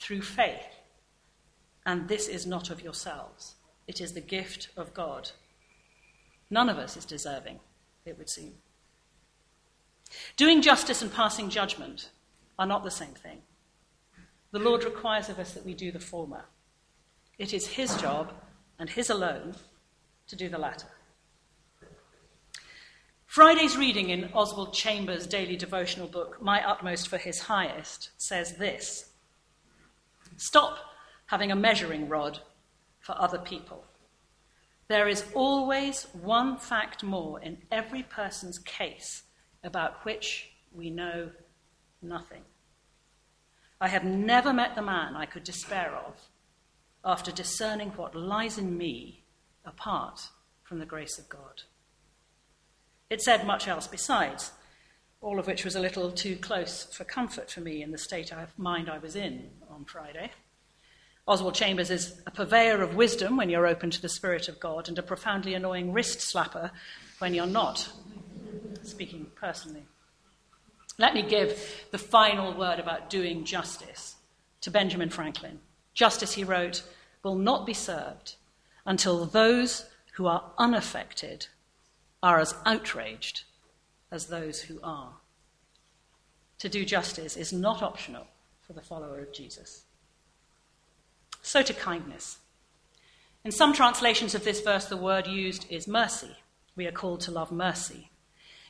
through 0.00 0.20
faith. 0.20 0.66
And 1.86 2.08
this 2.08 2.26
is 2.26 2.48
not 2.48 2.68
of 2.68 2.82
yourselves, 2.82 3.54
it 3.86 4.00
is 4.00 4.12
the 4.12 4.20
gift 4.20 4.70
of 4.76 4.92
God. 4.92 5.30
None 6.50 6.68
of 6.68 6.78
us 6.78 6.96
is 6.96 7.04
deserving, 7.04 7.60
it 8.04 8.18
would 8.18 8.28
seem. 8.28 8.54
Doing 10.36 10.62
justice 10.62 11.02
and 11.02 11.14
passing 11.14 11.48
judgment 11.48 12.10
are 12.58 12.66
not 12.66 12.82
the 12.82 12.90
same 12.90 13.14
thing. 13.14 13.42
The 14.50 14.58
Lord 14.58 14.82
requires 14.82 15.28
of 15.28 15.38
us 15.38 15.52
that 15.52 15.64
we 15.64 15.74
do 15.74 15.92
the 15.92 16.00
former. 16.00 16.46
It 17.38 17.54
is 17.54 17.68
His 17.68 17.96
job, 17.98 18.32
and 18.80 18.90
His 18.90 19.10
alone, 19.10 19.54
to 20.26 20.34
do 20.34 20.48
the 20.48 20.58
latter. 20.58 20.88
Friday's 23.30 23.76
reading 23.76 24.10
in 24.10 24.28
Oswald 24.34 24.74
Chambers' 24.74 25.24
daily 25.24 25.54
devotional 25.54 26.08
book, 26.08 26.42
My 26.42 26.68
Utmost 26.68 27.06
for 27.06 27.16
His 27.16 27.38
Highest, 27.38 28.10
says 28.16 28.56
this 28.56 29.12
Stop 30.36 30.78
having 31.26 31.52
a 31.52 31.54
measuring 31.54 32.08
rod 32.08 32.40
for 32.98 33.16
other 33.16 33.38
people. 33.38 33.84
There 34.88 35.06
is 35.06 35.26
always 35.32 36.08
one 36.12 36.56
fact 36.56 37.04
more 37.04 37.40
in 37.40 37.58
every 37.70 38.02
person's 38.02 38.58
case 38.58 39.22
about 39.62 40.04
which 40.04 40.50
we 40.72 40.90
know 40.90 41.30
nothing. 42.02 42.42
I 43.80 43.86
have 43.86 44.02
never 44.02 44.52
met 44.52 44.74
the 44.74 44.82
man 44.82 45.14
I 45.14 45.26
could 45.26 45.44
despair 45.44 45.94
of 46.04 46.16
after 47.04 47.30
discerning 47.30 47.90
what 47.90 48.16
lies 48.16 48.58
in 48.58 48.76
me 48.76 49.22
apart 49.64 50.20
from 50.64 50.80
the 50.80 50.84
grace 50.84 51.16
of 51.16 51.28
God. 51.28 51.62
It 53.10 53.20
said 53.20 53.44
much 53.44 53.66
else 53.66 53.88
besides, 53.88 54.52
all 55.20 55.40
of 55.40 55.48
which 55.48 55.64
was 55.64 55.74
a 55.74 55.80
little 55.80 56.12
too 56.12 56.36
close 56.36 56.84
for 56.84 57.02
comfort 57.02 57.50
for 57.50 57.60
me 57.60 57.82
in 57.82 57.90
the 57.90 57.98
state 57.98 58.32
of 58.32 58.56
mind 58.56 58.88
I 58.88 58.98
was 58.98 59.16
in 59.16 59.50
on 59.68 59.84
Friday. 59.84 60.30
Oswald 61.26 61.56
Chambers 61.56 61.90
is 61.90 62.20
a 62.26 62.30
purveyor 62.30 62.82
of 62.82 62.94
wisdom 62.94 63.36
when 63.36 63.50
you're 63.50 63.66
open 63.66 63.90
to 63.90 64.00
the 64.00 64.08
Spirit 64.08 64.48
of 64.48 64.60
God 64.60 64.88
and 64.88 64.96
a 64.96 65.02
profoundly 65.02 65.54
annoying 65.54 65.92
wrist 65.92 66.20
slapper 66.20 66.70
when 67.18 67.34
you're 67.34 67.46
not, 67.46 67.92
speaking 68.82 69.26
personally. 69.34 69.82
Let 70.96 71.14
me 71.14 71.22
give 71.22 71.86
the 71.90 71.98
final 71.98 72.56
word 72.56 72.78
about 72.78 73.10
doing 73.10 73.44
justice 73.44 74.16
to 74.60 74.70
Benjamin 74.70 75.10
Franklin. 75.10 75.58
Justice, 75.94 76.32
he 76.32 76.44
wrote, 76.44 76.84
will 77.24 77.36
not 77.36 77.66
be 77.66 77.74
served 77.74 78.36
until 78.86 79.26
those 79.26 79.86
who 80.12 80.26
are 80.26 80.52
unaffected 80.58 81.48
are 82.22 82.38
as 82.38 82.54
outraged 82.66 83.44
as 84.10 84.26
those 84.26 84.62
who 84.62 84.80
are. 84.82 85.14
To 86.58 86.68
do 86.68 86.84
justice 86.84 87.36
is 87.36 87.52
not 87.52 87.82
optional 87.82 88.26
for 88.60 88.72
the 88.72 88.82
follower 88.82 89.20
of 89.20 89.32
Jesus. 89.32 89.84
So 91.42 91.62
to 91.62 91.72
kindness. 91.72 92.38
In 93.44 93.50
some 93.50 93.72
translations 93.72 94.34
of 94.34 94.44
this 94.44 94.60
verse, 94.60 94.84
the 94.84 94.96
word 94.96 95.26
used 95.26 95.66
is 95.70 95.88
mercy. 95.88 96.36
We 96.76 96.86
are 96.86 96.92
called 96.92 97.20
to 97.22 97.30
love 97.30 97.50
mercy. 97.50 98.10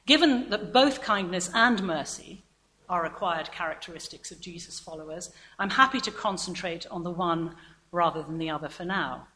Given 0.07 0.50
that 0.50 0.73
both 0.73 1.02
kindness 1.02 1.50
and 1.52 1.83
mercy 1.83 2.45
are 2.88 3.02
required 3.02 3.52
characteristics 3.52 4.30
of 4.30 4.40
Jesus' 4.40 4.78
followers, 4.78 5.30
I'm 5.59 5.71
happy 5.71 6.00
to 6.00 6.11
concentrate 6.11 6.87
on 6.90 7.02
the 7.02 7.11
one 7.11 7.57
rather 7.92 8.23
than 8.23 8.38
the 8.38 8.50
other 8.50 8.69
for 8.69 8.85
now. 8.85 9.26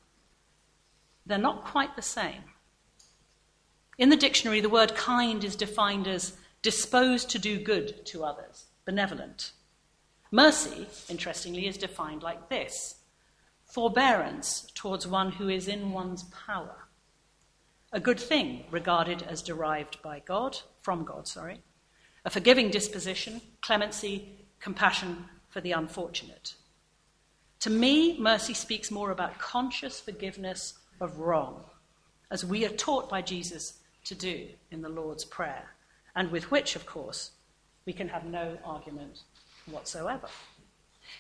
They're 1.26 1.38
not 1.38 1.64
quite 1.64 1.96
the 1.96 2.02
same. 2.02 2.44
In 3.96 4.08
the 4.08 4.16
dictionary, 4.16 4.60
the 4.60 4.68
word 4.68 4.94
kind 4.94 5.44
is 5.44 5.54
defined 5.54 6.08
as 6.08 6.36
disposed 6.62 7.30
to 7.30 7.38
do 7.38 7.58
good 7.58 8.04
to 8.06 8.24
others, 8.24 8.64
benevolent. 8.84 9.52
Mercy, 10.30 10.88
interestingly, 11.08 11.68
is 11.68 11.78
defined 11.78 12.22
like 12.22 12.48
this 12.48 12.96
forbearance 13.66 14.70
towards 14.74 15.06
one 15.06 15.32
who 15.32 15.48
is 15.48 15.68
in 15.68 15.92
one's 15.92 16.24
power. 16.24 16.88
A 17.92 18.00
good 18.00 18.20
thing 18.20 18.64
regarded 18.70 19.22
as 19.22 19.42
derived 19.42 20.00
by 20.02 20.20
God, 20.20 20.58
from 20.82 21.04
God, 21.04 21.26
sorry. 21.28 21.60
A 22.24 22.30
forgiving 22.30 22.70
disposition, 22.70 23.40
clemency, 23.60 24.46
compassion 24.60 25.26
for 25.48 25.60
the 25.60 25.72
unfortunate. 25.72 26.54
To 27.60 27.70
me, 27.70 28.18
mercy 28.18 28.54
speaks 28.54 28.90
more 28.90 29.10
about 29.10 29.38
conscious 29.38 30.00
forgiveness 30.00 30.74
of 31.00 31.18
wrong, 31.18 31.64
as 32.30 32.44
we 32.44 32.64
are 32.64 32.70
taught 32.70 33.08
by 33.08 33.22
Jesus 33.22 33.80
to 34.04 34.14
do 34.14 34.48
in 34.70 34.82
the 34.82 34.88
Lord's 34.88 35.24
Prayer, 35.24 35.70
and 36.14 36.30
with 36.30 36.50
which, 36.50 36.76
of 36.76 36.86
course, 36.86 37.32
we 37.86 37.92
can 37.92 38.08
have 38.08 38.24
no 38.24 38.58
argument 38.64 39.20
whatsoever. 39.66 40.28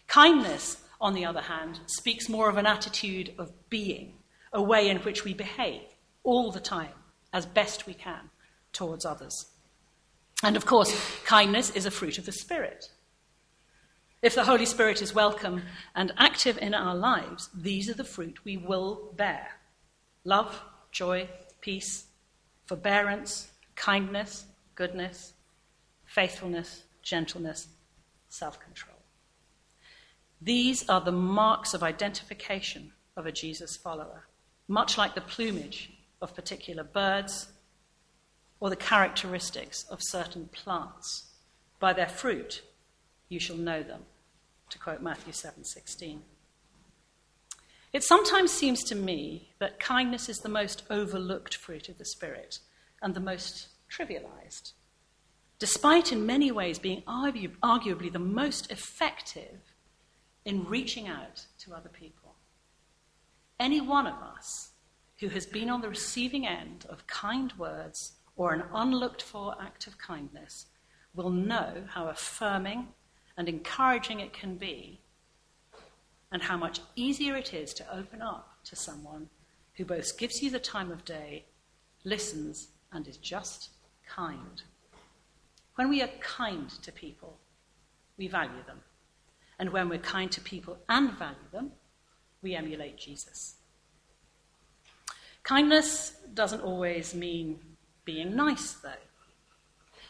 Kindness, 0.06 0.82
on 1.00 1.14
the 1.14 1.24
other 1.24 1.42
hand, 1.42 1.80
speaks 1.86 2.28
more 2.28 2.48
of 2.48 2.56
an 2.56 2.66
attitude 2.66 3.34
of 3.38 3.52
being, 3.68 4.14
a 4.52 4.62
way 4.62 4.88
in 4.88 4.98
which 4.98 5.24
we 5.24 5.34
behave 5.34 5.82
all 6.22 6.50
the 6.50 6.60
time 6.60 6.94
as 7.32 7.44
best 7.44 7.86
we 7.86 7.94
can 7.94 8.30
towards 8.72 9.04
others. 9.04 9.46
And 10.42 10.56
of 10.56 10.66
course, 10.66 10.94
kindness 11.24 11.70
is 11.70 11.86
a 11.86 11.90
fruit 11.90 12.18
of 12.18 12.26
the 12.26 12.32
Spirit. 12.32 12.90
If 14.22 14.34
the 14.34 14.44
Holy 14.44 14.64
Spirit 14.64 15.02
is 15.02 15.14
welcome 15.14 15.62
and 15.94 16.12
active 16.16 16.56
in 16.58 16.72
our 16.74 16.94
lives, 16.94 17.50
these 17.54 17.90
are 17.90 17.94
the 17.94 18.04
fruit 18.04 18.44
we 18.44 18.56
will 18.56 19.12
bear 19.16 19.48
love, 20.24 20.62
joy, 20.90 21.28
peace, 21.60 22.06
forbearance, 22.66 23.52
kindness, 23.76 24.46
goodness, 24.74 25.34
faithfulness, 26.04 26.84
gentleness, 27.02 27.68
self 28.28 28.58
control. 28.60 28.96
These 30.40 30.88
are 30.88 31.00
the 31.00 31.12
marks 31.12 31.74
of 31.74 31.82
identification 31.82 32.92
of 33.16 33.26
a 33.26 33.32
Jesus 33.32 33.76
follower, 33.76 34.26
much 34.68 34.98
like 34.98 35.14
the 35.14 35.20
plumage 35.20 35.92
of 36.20 36.34
particular 36.34 36.84
birds 36.84 37.48
or 38.60 38.70
the 38.70 38.76
characteristics 38.76 39.84
of 39.90 40.00
certain 40.02 40.48
plants. 40.48 41.30
By 41.80 41.92
their 41.92 42.08
fruit 42.08 42.62
you 43.28 43.38
shall 43.40 43.56
know 43.56 43.82
them, 43.82 44.04
to 44.70 44.78
quote 44.78 45.02
Matthew 45.02 45.32
7:16. 45.32 46.22
It 47.94 48.02
sometimes 48.02 48.50
seems 48.50 48.82
to 48.84 48.96
me 48.96 49.54
that 49.60 49.78
kindness 49.78 50.28
is 50.28 50.38
the 50.38 50.48
most 50.48 50.82
overlooked 50.90 51.54
fruit 51.54 51.88
of 51.88 51.96
the 51.96 52.04
Spirit 52.04 52.58
and 53.00 53.14
the 53.14 53.20
most 53.20 53.68
trivialized. 53.88 54.72
despite 55.60 56.12
in 56.12 56.26
many 56.26 56.50
ways 56.50 56.78
being 56.80 57.02
argu- 57.02 57.56
arguably 57.62 58.12
the 58.12 58.18
most 58.18 58.70
effective 58.70 59.60
in 60.44 60.64
reaching 60.64 61.06
out 61.08 61.46
to 61.58 61.72
other 61.72 61.88
people. 61.88 62.34
Any 63.58 63.80
one 63.80 64.06
of 64.06 64.20
us 64.20 64.72
who 65.20 65.28
has 65.28 65.46
been 65.46 65.70
on 65.70 65.80
the 65.80 65.88
receiving 65.88 66.46
end 66.46 66.84
of 66.88 67.06
kind 67.06 67.52
words 67.56 68.14
or 68.36 68.52
an 68.52 68.64
unlooked 68.74 69.22
for 69.22 69.54
act 69.62 69.86
of 69.86 69.96
kindness 69.96 70.66
will 71.14 71.30
know 71.30 71.84
how 71.88 72.08
affirming 72.08 72.88
and 73.36 73.48
encouraging 73.48 74.18
it 74.20 74.32
can 74.32 74.56
be, 74.56 75.00
and 76.34 76.42
how 76.42 76.56
much 76.56 76.80
easier 76.96 77.36
it 77.36 77.54
is 77.54 77.72
to 77.72 77.96
open 77.96 78.20
up 78.20 78.58
to 78.64 78.74
someone 78.74 79.28
who 79.76 79.84
both 79.84 80.18
gives 80.18 80.42
you 80.42 80.50
the 80.50 80.58
time 80.58 80.90
of 80.90 81.04
day, 81.04 81.44
listens, 82.02 82.70
and 82.92 83.06
is 83.06 83.16
just 83.18 83.68
kind. 84.04 84.62
When 85.76 85.88
we 85.88 86.02
are 86.02 86.10
kind 86.18 86.68
to 86.82 86.90
people, 86.90 87.38
we 88.18 88.26
value 88.26 88.64
them. 88.66 88.80
And 89.60 89.70
when 89.70 89.88
we're 89.88 90.00
kind 90.00 90.30
to 90.32 90.40
people 90.40 90.76
and 90.88 91.12
value 91.12 91.36
them, 91.52 91.70
we 92.42 92.56
emulate 92.56 92.98
Jesus. 92.98 93.54
Kindness 95.44 96.16
doesn't 96.34 96.62
always 96.62 97.14
mean 97.14 97.60
being 98.04 98.34
nice, 98.34 98.72
though. 98.72 99.03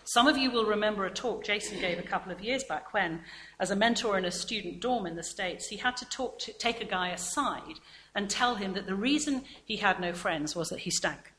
Some 0.04 0.26
of 0.26 0.36
you 0.36 0.50
will 0.50 0.66
remember 0.66 1.06
a 1.06 1.10
talk 1.10 1.44
Jason 1.44 1.80
gave 1.80 1.98
a 1.98 2.02
couple 2.02 2.30
of 2.30 2.40
years 2.42 2.62
back 2.62 2.92
when, 2.92 3.22
as 3.58 3.70
a 3.70 3.76
mentor 3.76 4.18
in 4.18 4.26
a 4.26 4.30
student 4.30 4.80
dorm 4.80 5.06
in 5.06 5.16
the 5.16 5.22
States, 5.22 5.68
he 5.68 5.76
had 5.76 5.96
to, 5.96 6.08
talk 6.10 6.38
to 6.40 6.52
take 6.52 6.82
a 6.82 6.84
guy 6.84 7.08
aside 7.08 7.80
and 8.14 8.28
tell 8.28 8.56
him 8.56 8.74
that 8.74 8.86
the 8.86 8.94
reason 8.94 9.44
he 9.64 9.76
had 9.76 10.00
no 10.00 10.12
friends 10.12 10.54
was 10.54 10.68
that 10.68 10.80
he 10.80 10.90
stank 10.90 11.32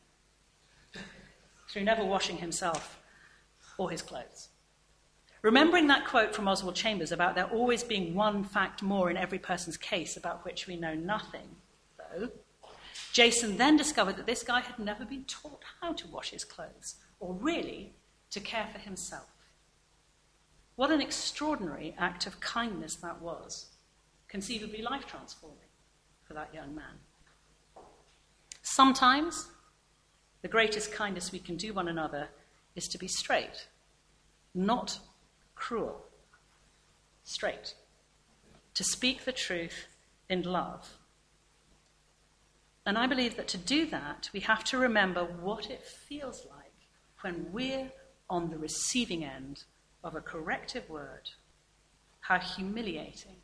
through 1.70 1.84
never 1.84 2.04
washing 2.04 2.38
himself 2.38 3.00
or 3.78 3.92
his 3.92 4.02
clothes. 4.02 4.50
Remembering 5.44 5.86
that 5.88 6.08
quote 6.08 6.34
from 6.34 6.48
Oswald 6.48 6.76
Chambers 6.76 7.12
about 7.12 7.36
there 7.36 7.46
always 7.46 7.84
being 7.84 8.16
one 8.16 8.44
fact 8.44 8.82
more 8.82 9.12
in 9.12 9.18
every 9.18 9.38
person's 9.38 9.78
case 9.78 10.18
about 10.18 10.44
which 10.44 10.66
we 10.66 10.76
know 10.76 10.96
nothing, 10.96 11.50
though, 11.98 12.30
Jason 13.14 13.58
then 13.58 13.78
discovered 13.78 14.18
that 14.18 14.26
this 14.26 14.42
guy 14.42 14.62
had 14.62 14.80
never 14.80 15.06
been 15.06 15.24
taught 15.26 15.62
how 15.82 15.94
to 15.94 16.08
wash 16.08 16.32
his 16.32 16.44
clothes, 16.44 16.96
or 17.20 17.34
really 17.34 17.94
to 18.36 18.42
care 18.42 18.68
for 18.70 18.80
himself. 18.80 19.30
What 20.76 20.92
an 20.92 21.00
extraordinary 21.00 21.96
act 21.98 22.28
of 22.28 22.42
kindness 22.42 22.98
that 22.98 23.22
was, 23.22 23.68
conceivably 24.28 24.82
life 24.82 25.08
transforming 25.08 25.70
for 26.28 26.34
that 26.34 26.54
young 26.54 26.76
man. 26.76 27.00
Sometimes 28.62 29.48
the 30.42 30.50
greatest 30.50 30.92
kindness 30.92 31.32
we 31.32 31.40
can 31.40 31.56
do 31.56 31.72
one 31.72 31.88
another 31.88 32.28
is 32.76 32.90
to 32.90 32.98
be 32.98 33.08
straight, 33.08 33.68
not 34.54 35.00
cruel. 35.56 36.04
Straight. 37.24 37.74
To 38.74 38.84
speak 38.84 39.24
the 39.24 39.32
truth 39.32 39.88
in 40.30 40.42
love. 40.44 40.98
And 42.86 42.98
I 42.98 43.08
believe 43.08 43.38
that 43.38 43.48
to 43.48 43.58
do 43.58 43.86
that, 43.86 44.30
we 44.34 44.42
have 44.42 44.66
to 44.66 44.78
remember 44.78 45.24
what 45.24 45.70
it 45.70 45.88
feels 45.88 46.46
like 46.52 46.74
when 47.22 47.48
we're 47.54 47.92
on 48.30 48.50
the 48.50 48.58
receiving 48.58 49.24
end 49.24 49.64
of 50.04 50.16
a 50.16 50.22
corrective 50.22 50.90
word, 50.90 51.30
how 52.22 52.40
humiliating 52.40 53.38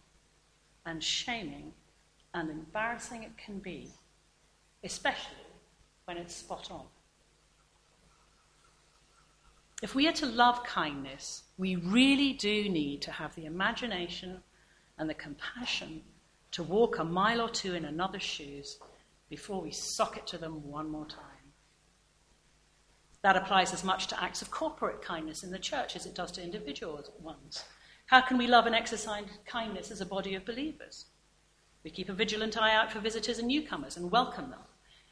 and 0.86 1.04
shaming 1.04 1.74
and 2.34 2.50
embarrassing 2.50 3.24
it 3.24 3.38
can 3.38 3.60
be, 3.60 3.90
especially 4.84 5.36
when 6.06 6.18
it's 6.18 6.36
spot 6.36 6.70
on. 6.72 6.86
If 9.82 9.96
we 9.96 10.08
are 10.08 10.14
to 10.14 10.28
love 10.28 10.64
kindness, 10.64 11.44
we 11.58 11.76
really 11.76 12.34
do 12.34 12.70
need 12.70 13.02
to 13.02 13.12
have 13.12 13.34
the 13.36 13.46
imagination 13.46 14.44
and 14.98 15.10
the 15.10 15.16
compassion 15.16 16.04
to 16.52 16.64
walk 16.64 17.00
a 17.00 17.04
mile 17.04 17.42
or 17.42 17.50
two 17.50 17.74
in 17.74 17.86
another's 17.86 18.22
shoes 18.22 18.78
before 19.30 19.62
we 19.62 19.72
sock 19.72 20.18
it 20.18 20.28
to 20.28 20.38
them 20.38 20.70
one 20.70 20.90
more 20.90 21.08
time. 21.08 21.31
That 23.24 23.36
applies 23.36 23.74
as 23.74 23.84
much 23.84 24.08
to 24.08 24.22
acts 24.22 24.42
of 24.42 24.50
corporate 24.50 25.02
kindness 25.02 25.44
in 25.44 25.52
the 25.52 25.60
church 25.60 25.96
as 25.96 26.06
it 26.06 26.16
does 26.16 26.32
to 26.34 26.44
individual 26.44 27.04
ones. 27.20 27.64
How 28.08 28.22
can 28.22 28.38
we 28.38 28.48
love 28.48 28.66
and 28.66 28.76
exercise 28.76 29.26
kindness 29.46 29.92
as 29.92 30.02
a 30.02 30.06
body 30.06 30.36
of 30.36 30.46
believers? 30.46 31.06
We 31.84 31.92
keep 31.92 32.10
a 32.10 32.14
vigilant 32.14 32.58
eye 32.58 32.76
out 32.76 32.92
for 32.92 33.00
visitors 33.00 33.40
and 33.40 33.48
newcomers 33.48 33.96
and 33.96 34.12
welcome 34.12 34.50
them. 34.50 34.60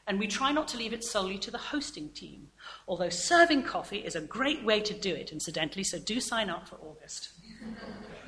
And 0.07 0.19
we 0.19 0.27
try 0.27 0.51
not 0.51 0.67
to 0.69 0.77
leave 0.77 0.91
it 0.91 1.03
solely 1.03 1.37
to 1.37 1.51
the 1.51 1.57
hosting 1.57 2.09
team, 2.09 2.47
although 2.87 3.09
serving 3.09 3.63
coffee 3.63 3.99
is 3.99 4.15
a 4.15 4.21
great 4.21 4.63
way 4.63 4.79
to 4.81 4.93
do 4.93 5.13
it, 5.13 5.31
incidentally, 5.31 5.83
so 5.83 5.99
do 5.99 6.19
sign 6.19 6.49
up 6.49 6.67
for 6.67 6.77
August. 6.77 7.29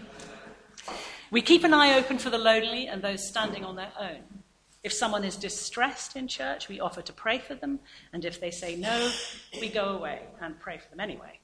we 1.32 1.42
keep 1.42 1.64
an 1.64 1.74
eye 1.74 1.98
open 1.98 2.20
for 2.20 2.30
the 2.30 2.38
lonely 2.38 2.88
and 2.88 3.02
those 3.02 3.28
standing 3.28 3.66
on 3.66 3.76
their 3.76 3.92
own. 4.00 4.41
If 4.84 4.94
someone 4.94 5.24
is 5.24 5.36
distressed 5.36 6.16
in 6.16 6.28
church, 6.28 6.68
we 6.68 6.80
offer 6.80 7.02
to 7.02 7.14
pray 7.14 7.38
for 7.38 7.54
them, 7.54 7.80
and 8.14 8.26
if 8.26 8.40
they 8.40 8.50
say 8.50 8.76
no, 8.76 9.12
we 9.60 9.70
go 9.70 9.90
away 9.90 10.22
and 10.40 10.60
pray 10.60 10.80
for 10.80 10.90
them 10.90 11.00
anyway. 11.00 11.40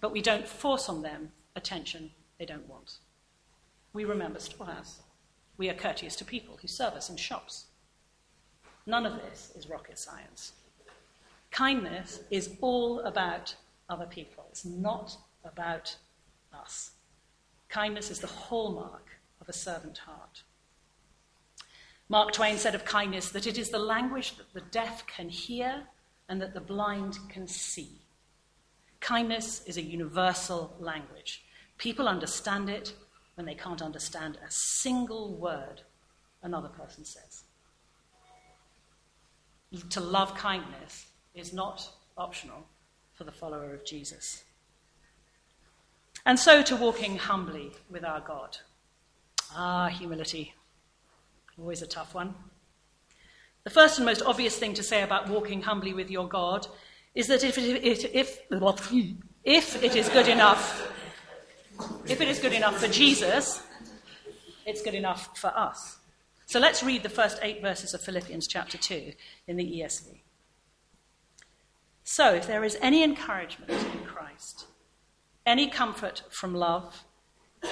But 0.00 0.12
we 0.12 0.22
don't 0.22 0.48
force 0.48 0.88
on 0.88 1.02
them 1.02 1.32
attention 1.56 2.10
they 2.38 2.46
don't 2.46 2.68
want. 2.68 2.98
We 3.92 4.04
remember 4.04 4.38
Storehouse. 4.38 5.00
We 5.56 5.68
are 5.68 5.74
courteous 5.74 6.16
to 6.16 6.24
people 6.24 6.58
who 6.60 6.68
serve 6.68 6.94
us 6.94 7.10
in 7.10 7.16
shops. 7.16 7.66
None 8.86 9.04
of 9.04 9.16
this 9.16 9.52
is 9.54 9.68
rocket 9.68 9.98
science. 9.98 10.52
Kindness 11.50 12.20
is 12.30 12.50
all 12.60 13.00
about 13.00 13.54
other 13.90 14.06
people, 14.06 14.46
it's 14.50 14.64
not 14.64 15.16
about 15.44 15.96
us. 16.52 16.92
Kindness 17.68 18.10
is 18.10 18.20
the 18.20 18.26
hallmark 18.26 19.08
of 19.40 19.48
a 19.48 19.52
servant 19.52 19.98
heart. 19.98 20.42
Mark 22.08 22.32
Twain 22.32 22.56
said 22.56 22.74
of 22.74 22.84
kindness 22.84 23.30
that 23.30 23.46
it 23.46 23.58
is 23.58 23.68
the 23.68 23.78
language 23.78 24.36
that 24.36 24.52
the 24.54 24.62
deaf 24.70 25.06
can 25.06 25.28
hear 25.28 25.82
and 26.28 26.40
that 26.40 26.54
the 26.54 26.60
blind 26.60 27.18
can 27.28 27.46
see. 27.46 28.00
Kindness 29.00 29.62
is 29.66 29.76
a 29.76 29.82
universal 29.82 30.74
language. 30.80 31.44
People 31.76 32.08
understand 32.08 32.68
it 32.68 32.94
when 33.34 33.46
they 33.46 33.54
can't 33.54 33.82
understand 33.82 34.36
a 34.36 34.50
single 34.50 35.36
word 35.36 35.82
another 36.42 36.68
person 36.68 37.04
says. 37.04 37.44
To 39.90 40.00
love 40.00 40.34
kindness 40.34 41.08
is 41.34 41.52
not 41.52 41.88
optional 42.16 42.66
for 43.14 43.24
the 43.24 43.32
follower 43.32 43.74
of 43.74 43.84
Jesus. 43.84 44.44
And 46.24 46.38
so 46.38 46.62
to 46.62 46.76
walking 46.76 47.16
humbly 47.16 47.72
with 47.90 48.04
our 48.04 48.20
God. 48.20 48.56
Ah, 49.54 49.88
humility. 49.88 50.54
Always 51.58 51.82
a 51.82 51.86
tough 51.86 52.14
one. 52.14 52.34
The 53.64 53.70
first 53.70 53.98
and 53.98 54.06
most 54.06 54.22
obvious 54.22 54.56
thing 54.56 54.74
to 54.74 54.82
say 54.82 55.02
about 55.02 55.28
walking 55.28 55.62
humbly 55.62 55.92
with 55.92 56.10
your 56.10 56.28
God 56.28 56.66
is 57.14 57.26
that 57.26 57.42
if 57.42 57.58
it, 57.58 57.84
if, 57.84 58.40
if 59.44 59.82
it 59.82 59.96
is 59.96 60.08
good 60.08 60.28
enough, 60.28 60.92
if 62.06 62.20
it 62.20 62.28
is 62.28 62.38
good 62.38 62.52
enough 62.52 62.78
for 62.78 62.88
Jesus, 62.88 63.62
it's 64.64 64.82
good 64.82 64.94
enough 64.94 65.36
for 65.36 65.48
us. 65.48 65.98
So 66.46 66.58
let's 66.60 66.82
read 66.82 67.02
the 67.02 67.10
first 67.10 67.38
eight 67.42 67.60
verses 67.60 67.92
of 67.92 68.00
Philippians 68.00 68.46
chapter 68.46 68.78
2 68.78 69.12
in 69.46 69.56
the 69.56 69.64
ESV. 69.64 70.20
So, 72.04 72.32
if 72.32 72.46
there 72.46 72.64
is 72.64 72.78
any 72.80 73.04
encouragement 73.04 73.70
in 73.70 74.04
Christ, 74.06 74.64
any 75.44 75.68
comfort 75.68 76.22
from 76.30 76.54
love, 76.54 77.04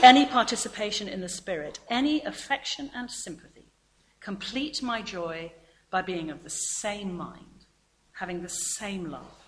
any 0.02 0.26
participation 0.26 1.08
in 1.08 1.22
the 1.22 1.28
Spirit, 1.30 1.80
any 1.88 2.22
affection 2.22 2.90
and 2.94 3.10
sympathy, 3.10 3.55
Complete 4.26 4.82
my 4.82 5.02
joy 5.02 5.52
by 5.88 6.02
being 6.02 6.32
of 6.32 6.42
the 6.42 6.50
same 6.50 7.16
mind, 7.16 7.64
having 8.10 8.42
the 8.42 8.48
same 8.48 9.08
love, 9.08 9.44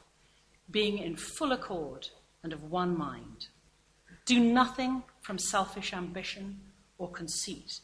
being 0.70 0.98
in 0.98 1.16
full 1.16 1.50
accord 1.50 2.06
and 2.44 2.52
of 2.52 2.70
one 2.70 2.96
mind. 2.96 3.48
Do 4.24 4.38
nothing 4.38 5.02
from 5.20 5.36
selfish 5.36 5.92
ambition 5.92 6.60
or 6.96 7.10
conceit, 7.10 7.80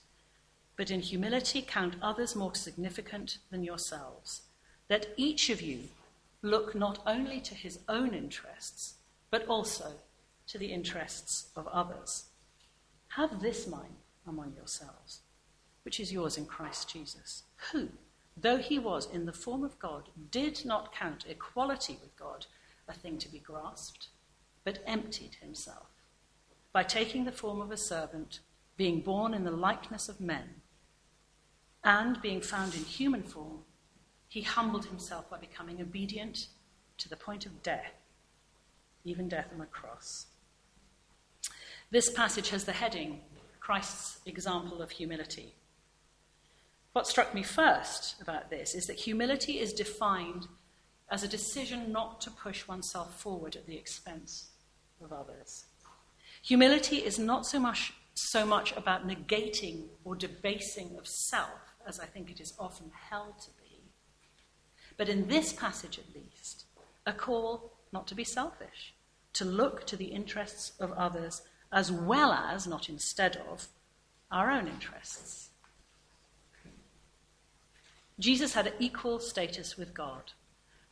but 0.76 0.92
in 0.92 1.00
humility 1.00 1.62
count 1.62 1.96
others 2.00 2.37
more 2.37 2.54
significant 2.54 3.38
than 3.50 3.64
yourselves. 3.64 4.42
Let 4.88 5.14
each 5.16 5.50
of 5.50 5.61
you 5.61 5.88
look 6.42 6.76
not 6.76 7.02
only 7.09 7.40
to 7.40 7.57
his 7.57 7.80
own 7.88 8.14
interests, 8.14 8.94
but 9.33 9.44
also 9.48 9.94
to 10.46 10.59
the 10.59 10.72
interests 10.72 11.48
of 11.57 11.66
others. 11.66 12.26
Have 13.16 13.40
this 13.42 13.66
mind 13.66 13.96
among 14.28 14.54
yourselves 14.54 15.23
which 15.85 16.01
is 16.01 16.12
yours 16.12 16.37
in 16.37 16.47
Christ 16.47 16.90
Jesus, 16.90 17.44
who, 17.73 17.88
though 18.37 18.57
he 18.57 18.79
was 18.79 19.09
in 19.11 19.27
the 19.27 19.33
form 19.33 19.62
of 19.64 19.79
God, 19.79 20.09
did 20.31 20.64
not 20.64 20.94
count 20.94 21.25
equality 21.29 21.99
with 22.01 22.16
God 22.16 22.47
a 22.88 22.92
thing 22.92 23.18
to 23.18 23.29
be 23.31 23.38
grasped, 23.38 24.09
but 24.64 24.83
emptied 24.87 25.37
himself 25.40 25.87
by 26.75 26.83
taking 26.83 27.25
the 27.25 27.33
form 27.33 27.61
of 27.61 27.70
a 27.70 27.77
servant, 27.77 28.40
being 28.77 29.01
born 29.01 29.33
in 29.33 29.44
the 29.44 29.51
likeness 29.51 30.09
of 30.09 30.20
men, 30.20 30.57
and 31.85 32.20
being 32.20 32.40
found 32.40 32.75
in 32.75 32.83
human 32.83 33.23
form, 33.23 33.61
he 34.29 34.42
humbled 34.42 34.87
himself 34.87 35.31
by 35.31 35.38
becoming 35.38 35.81
obedient 35.81 36.49
to 36.99 37.09
the 37.09 37.16
point 37.16 37.47
of 37.47 37.62
death, 37.62 37.92
even 39.05 39.29
death 39.29 39.49
on 39.55 39.61
a 39.61 39.66
cross. 39.66 40.27
This 41.92 42.11
passage 42.11 42.49
has 42.51 42.64
the 42.64 42.73
heading 42.73 43.20
Christ's 43.61 44.18
example 44.27 44.83
of 44.83 44.90
humility. 44.90 45.55
What 46.94 47.09
struck 47.09 47.35
me 47.35 47.42
first 47.42 48.14
about 48.22 48.50
this 48.50 48.72
is 48.72 48.87
that 48.87 49.00
humility 49.00 49.59
is 49.59 49.72
defined 49.72 50.46
as 51.11 51.24
a 51.24 51.28
decision 51.28 51.90
not 51.90 52.20
to 52.20 52.30
push 52.30 52.68
oneself 52.68 53.20
forward 53.20 53.57
at 53.57 53.66
the 53.66 53.76
expense 53.76 54.50
of 55.02 55.12
others. 55.12 55.64
Humility 56.44 56.98
is 56.98 57.18
not 57.18 57.46
so 57.46 57.59
much, 57.59 57.94
so 58.14 58.46
much 58.46 58.76
about 58.76 59.09
negating 59.09 59.87
or 60.04 60.14
debasing 60.14 60.96
of 60.96 61.09
self, 61.09 61.74
as 61.85 61.98
I 61.98 62.07
think 62.07 62.30
it 62.30 62.40
is 62.40 62.54
often 62.61 62.92
held 63.11 63.40
to 63.40 63.50
be, 63.61 63.80
but 64.96 65.09
in 65.09 65.26
this 65.26 65.52
passage 65.52 65.98
at 65.98 66.14
least, 66.14 66.66
a 67.07 67.12
call 67.12 67.72
not 67.92 68.07
to 68.07 68.14
be 68.14 68.22
selfish, 68.22 68.94
to 69.33 69.44
look 69.44 69.85
to 69.88 69.96
the 69.96 70.12
interests 70.12 70.72
of 70.78 70.92
others 70.92 71.42
as 71.72 71.90
well 71.90 72.33
as, 72.33 72.68
not 72.68 72.88
instead 72.88 73.37
of, 73.50 73.66
our 74.30 74.48
own 74.48 74.68
interests. 74.68 75.50
Jesus 78.18 78.55
had 78.55 78.66
an 78.66 78.74
equal 78.79 79.18
status 79.18 79.77
with 79.77 79.94
God. 79.94 80.33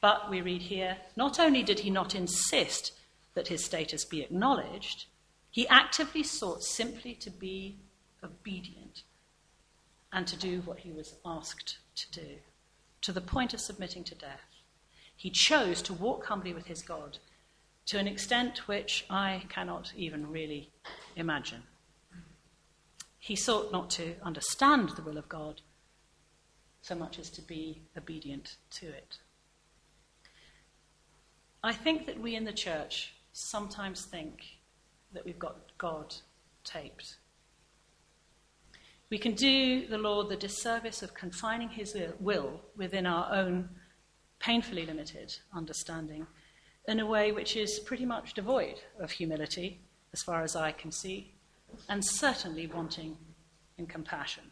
But 0.00 0.28
we 0.28 0.40
read 0.40 0.62
here, 0.62 0.98
not 1.16 1.38
only 1.38 1.62
did 1.62 1.80
he 1.80 1.90
not 1.90 2.14
insist 2.14 2.92
that 3.34 3.48
his 3.48 3.64
status 3.64 4.04
be 4.04 4.20
acknowledged, 4.20 5.06
he 5.50 5.68
actively 5.68 6.22
sought 6.22 6.62
simply 6.62 7.14
to 7.14 7.30
be 7.30 7.78
obedient 8.24 9.02
and 10.12 10.26
to 10.26 10.36
do 10.36 10.60
what 10.62 10.80
he 10.80 10.92
was 10.92 11.14
asked 11.24 11.78
to 11.94 12.10
do, 12.10 12.38
to 13.00 13.12
the 13.12 13.20
point 13.20 13.54
of 13.54 13.60
submitting 13.60 14.04
to 14.04 14.14
death. 14.14 14.40
He 15.16 15.30
chose 15.30 15.82
to 15.82 15.92
walk 15.92 16.26
humbly 16.26 16.52
with 16.52 16.66
his 16.66 16.82
God 16.82 17.18
to 17.86 17.98
an 17.98 18.06
extent 18.06 18.66
which 18.66 19.04
I 19.08 19.44
cannot 19.48 19.92
even 19.96 20.30
really 20.30 20.70
imagine. 21.16 21.62
He 23.18 23.36
sought 23.36 23.70
not 23.70 23.90
to 23.90 24.16
understand 24.22 24.90
the 24.90 25.02
will 25.02 25.16
of 25.16 25.28
God 25.28 25.60
so 26.82 26.94
much 26.94 27.18
as 27.18 27.30
to 27.30 27.42
be 27.42 27.80
obedient 27.96 28.56
to 28.70 28.86
it. 28.88 29.18
I 31.62 31.72
think 31.72 32.06
that 32.06 32.20
we 32.20 32.34
in 32.34 32.44
the 32.44 32.52
church 32.52 33.14
sometimes 33.32 34.04
think 34.04 34.42
that 35.12 35.24
we've 35.24 35.38
got 35.38 35.56
God 35.78 36.14
taped. 36.64 37.16
We 39.10 39.18
can 39.18 39.34
do 39.34 39.86
the 39.86 39.98
Lord 39.98 40.28
the 40.28 40.36
disservice 40.36 41.02
of 41.02 41.14
confining 41.14 41.68
his 41.68 41.96
will 42.18 42.60
within 42.76 43.06
our 43.06 43.32
own 43.32 43.68
painfully 44.40 44.84
limited 44.84 45.36
understanding 45.54 46.26
in 46.88 46.98
a 46.98 47.06
way 47.06 47.30
which 47.30 47.56
is 47.56 47.78
pretty 47.78 48.04
much 48.04 48.34
devoid 48.34 48.80
of 48.98 49.12
humility, 49.12 49.80
as 50.12 50.22
far 50.22 50.42
as 50.42 50.56
I 50.56 50.72
can 50.72 50.90
see, 50.90 51.32
and 51.88 52.04
certainly 52.04 52.66
wanting 52.66 53.16
in 53.78 53.86
compassion. 53.86 54.44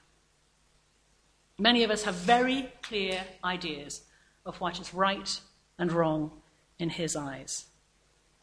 Many 1.60 1.84
of 1.84 1.90
us 1.90 2.04
have 2.04 2.14
very 2.14 2.72
clear 2.80 3.22
ideas 3.44 4.00
of 4.46 4.58
what 4.62 4.80
is 4.80 4.94
right 4.94 5.38
and 5.78 5.92
wrong 5.92 6.30
in 6.78 6.88
his 6.88 7.14
eyes. 7.14 7.66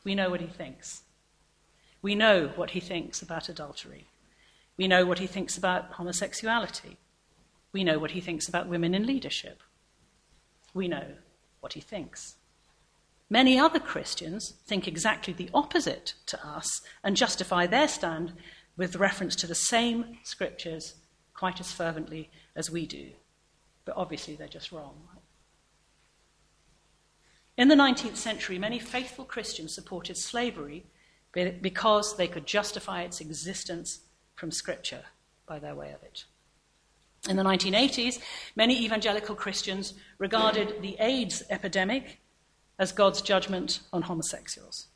We 0.04 0.14
know 0.14 0.30
what 0.30 0.40
he 0.40 0.46
thinks. 0.46 1.02
We 2.04 2.14
know 2.14 2.52
what 2.56 2.70
he 2.70 2.80
thinks 2.80 3.24
about 3.24 3.50
adultery. 3.50 4.06
We 4.78 4.88
know 4.88 5.04
what 5.04 5.18
he 5.18 5.26
thinks 5.26 5.58
about 5.58 5.94
homosexuality. 5.94 6.98
We 7.72 7.84
know 7.84 7.98
what 7.98 8.12
he 8.12 8.22
thinks 8.22 8.48
about 8.48 8.68
women 8.68 8.94
in 8.94 9.08
leadership. 9.08 9.64
We 10.76 10.88
know 10.88 11.14
what 11.60 11.74
he 11.74 11.82
thinks. 11.82 12.36
Many 13.32 13.58
other 13.58 13.80
Christians 13.80 14.54
think 14.68 14.88
exactly 14.88 15.34
the 15.34 15.50
opposite 15.56 16.14
to 16.28 16.48
us 16.48 16.82
and 17.04 17.18
justify 17.18 17.66
their 17.66 17.88
stand 17.88 18.34
with 18.78 18.96
reference 18.96 19.36
to 19.38 19.48
the 19.48 19.56
same 19.56 20.20
scriptures 20.22 20.94
quite 21.34 21.60
as 21.60 21.72
fervently 21.72 22.30
as 22.58 22.70
we 22.70 22.86
do. 22.86 23.12
But 23.86 23.96
obviously, 23.96 24.36
they're 24.36 24.50
just 24.50 24.74
wrong. 24.74 24.96
In 27.56 27.70
the 27.70 27.76
19th 27.76 28.18
century, 28.18 28.60
many 28.60 28.80
faithful 28.80 29.24
Christians 29.24 29.74
supported 29.74 30.18
slavery 30.18 30.86
because 31.32 32.18
they 32.18 32.28
could 32.28 32.46
justify 32.46 33.04
its 33.04 33.22
existence 33.22 34.02
from 34.36 34.52
Scripture 34.52 35.04
by 35.48 35.60
their 35.60 35.76
way 35.76 35.94
of 35.94 36.04
it. 36.04 36.26
In 37.30 37.36
the 37.36 37.44
1980s, 37.44 38.20
many 38.56 38.84
evangelical 38.84 39.36
Christians 39.36 39.94
regarded 40.18 40.82
the 40.82 40.98
AIDS 41.00 41.44
epidemic 41.50 42.20
as 42.80 42.92
God's 42.92 43.22
judgment 43.22 43.80
on 43.92 44.04
homosexuals. 44.04 44.88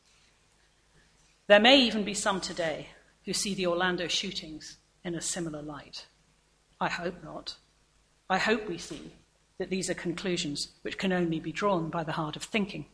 There 1.47 1.59
may 1.59 1.81
even 1.81 2.03
be 2.03 2.13
some 2.13 2.39
today 2.39 2.89
who 3.25 3.33
see 3.33 3.53
the 3.53 3.67
Orlando 3.67 4.07
shootings 4.07 4.77
in 5.03 5.15
a 5.15 5.21
similar 5.21 5.61
light. 5.61 6.05
I 6.81 6.89
hope 6.89 7.23
not. 7.23 7.57
I 8.27 8.39
hope 8.39 8.67
we 8.67 8.79
see 8.79 9.13
that 9.59 9.69
these 9.69 9.87
are 9.91 9.93
conclusions 9.93 10.69
which 10.81 10.97
can 10.97 11.13
only 11.13 11.39
be 11.39 11.51
drawn 11.51 11.91
by 11.91 12.03
the 12.03 12.13
heart 12.13 12.35
of 12.35 12.41
thinking. 12.41 12.87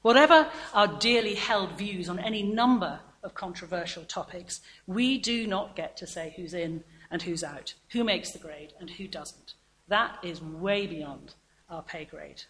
Whatever 0.00 0.48
our 0.72 0.86
dearly 0.86 1.34
held 1.34 1.76
views 1.76 2.08
on 2.08 2.20
any 2.20 2.44
number 2.44 3.00
of 3.24 3.34
controversial 3.34 4.04
topics, 4.04 4.60
we 4.86 5.18
do 5.18 5.48
not 5.48 5.74
get 5.74 5.96
to 5.96 6.06
say 6.06 6.32
who's 6.36 6.54
in 6.54 6.84
and 7.10 7.22
who's 7.22 7.42
out, 7.42 7.74
who 7.88 8.04
makes 8.04 8.30
the 8.30 8.38
grade 8.38 8.74
and 8.78 8.90
who 8.90 9.08
doesn't. 9.08 9.54
That 9.88 10.16
is 10.22 10.40
way 10.40 10.86
beyond 10.86 11.34
our 11.68 11.82
pay 11.82 12.04
grade. 12.04 12.44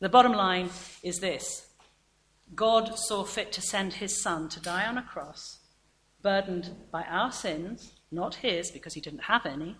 The 0.00 0.08
bottom 0.08 0.32
line 0.32 0.70
is 1.02 1.18
this 1.18 1.66
God 2.54 2.98
saw 2.98 3.24
fit 3.24 3.52
to 3.52 3.60
send 3.60 3.94
his 3.94 4.22
son 4.22 4.48
to 4.50 4.60
die 4.60 4.86
on 4.86 4.96
a 4.96 5.02
cross, 5.02 5.58
burdened 6.22 6.70
by 6.90 7.02
our 7.02 7.30
sins, 7.30 7.92
not 8.12 8.36
his, 8.36 8.70
because 8.70 8.94
he 8.94 9.00
didn't 9.00 9.24
have 9.24 9.46
any 9.46 9.76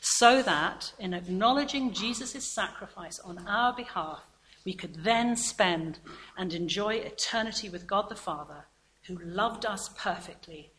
so 0.00 0.42
that 0.42 0.92
in 0.98 1.14
acknowledging 1.14 1.92
Jesus' 1.92 2.54
sacrifice 2.54 3.18
on 3.20 3.46
our 3.46 3.74
behalf, 3.74 4.22
we 4.64 4.74
could 4.74 5.04
then 5.04 5.36
spend 5.36 5.98
and 6.36 6.52
enjoy 6.52 6.94
eternity 6.94 7.68
with 7.68 7.86
God 7.86 8.08
the 8.08 8.14
Father, 8.14 8.66
who 9.06 9.18
loved 9.18 9.66
us 9.66 9.90
perfectly 9.96 10.70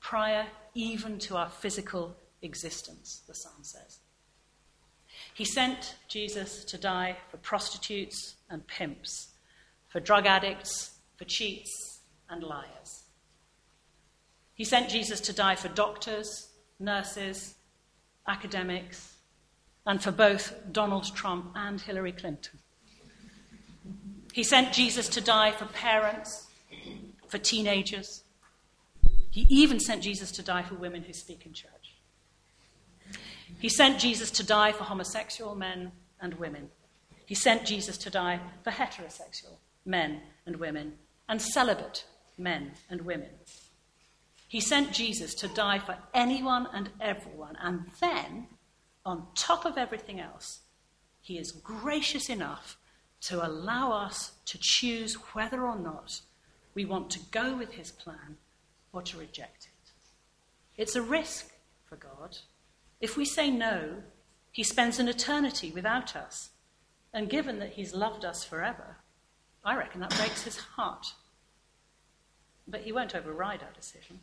prior 0.00 0.46
even 0.74 1.18
to 1.18 1.36
our 1.36 1.48
physical 1.48 2.16
existence, 2.42 3.22
the 3.26 3.34
psalm 3.34 3.62
says. 3.62 4.00
He 5.34 5.44
sent 5.44 5.96
Jesus 6.08 6.64
to 6.64 6.78
die 6.78 7.16
for 7.30 7.36
prostitutes 7.38 8.36
and 8.50 8.66
pimps, 8.66 9.32
for 9.88 10.00
drug 10.00 10.26
addicts, 10.26 10.98
for 11.16 11.24
cheats 11.24 12.00
and 12.28 12.42
liars. 12.42 13.03
He 14.54 14.64
sent 14.64 14.88
Jesus 14.88 15.20
to 15.22 15.32
die 15.32 15.56
for 15.56 15.68
doctors, 15.68 16.48
nurses, 16.78 17.54
academics, 18.26 19.14
and 19.86 20.02
for 20.02 20.12
both 20.12 20.54
Donald 20.72 21.14
Trump 21.14 21.52
and 21.54 21.80
Hillary 21.80 22.12
Clinton. 22.12 22.58
He 24.32 24.42
sent 24.42 24.72
Jesus 24.72 25.08
to 25.10 25.20
die 25.20 25.52
for 25.52 25.66
parents, 25.66 26.46
for 27.28 27.38
teenagers. 27.38 28.24
He 29.30 29.46
even 29.48 29.80
sent 29.80 30.02
Jesus 30.02 30.30
to 30.32 30.42
die 30.42 30.62
for 30.62 30.74
women 30.74 31.02
who 31.02 31.12
speak 31.12 31.44
in 31.46 31.52
church. 31.52 31.94
He 33.58 33.68
sent 33.68 33.98
Jesus 33.98 34.30
to 34.32 34.44
die 34.44 34.72
for 34.72 34.84
homosexual 34.84 35.54
men 35.54 35.92
and 36.20 36.34
women. 36.34 36.70
He 37.26 37.34
sent 37.34 37.64
Jesus 37.64 37.96
to 37.98 38.10
die 38.10 38.40
for 38.62 38.70
heterosexual 38.70 39.56
men 39.84 40.20
and 40.46 40.56
women 40.56 40.94
and 41.28 41.40
celibate 41.40 42.04
men 42.36 42.72
and 42.90 43.02
women. 43.02 43.30
He 44.54 44.60
sent 44.60 44.92
Jesus 44.92 45.34
to 45.34 45.48
die 45.48 45.80
for 45.80 45.98
anyone 46.14 46.68
and 46.72 46.88
everyone. 47.00 47.56
And 47.60 47.86
then, 47.98 48.46
on 49.04 49.26
top 49.34 49.64
of 49.64 49.76
everything 49.76 50.20
else, 50.20 50.60
he 51.20 51.38
is 51.38 51.50
gracious 51.50 52.30
enough 52.30 52.76
to 53.22 53.44
allow 53.44 53.90
us 53.90 54.30
to 54.44 54.56
choose 54.60 55.14
whether 55.34 55.66
or 55.66 55.76
not 55.76 56.20
we 56.72 56.84
want 56.84 57.10
to 57.10 57.18
go 57.32 57.56
with 57.56 57.72
his 57.72 57.90
plan 57.90 58.36
or 58.92 59.02
to 59.02 59.18
reject 59.18 59.64
it. 59.64 59.90
It's 60.80 60.94
a 60.94 61.02
risk 61.02 61.50
for 61.84 61.96
God. 61.96 62.38
If 63.00 63.16
we 63.16 63.24
say 63.24 63.50
no, 63.50 64.04
he 64.52 64.62
spends 64.62 65.00
an 65.00 65.08
eternity 65.08 65.72
without 65.72 66.14
us. 66.14 66.50
And 67.12 67.28
given 67.28 67.58
that 67.58 67.72
he's 67.72 67.92
loved 67.92 68.24
us 68.24 68.44
forever, 68.44 68.98
I 69.64 69.74
reckon 69.74 70.00
that 70.02 70.16
breaks 70.16 70.44
his 70.44 70.58
heart. 70.58 71.06
But 72.68 72.82
he 72.82 72.92
won't 72.92 73.16
override 73.16 73.64
our 73.64 73.72
decision. 73.72 74.20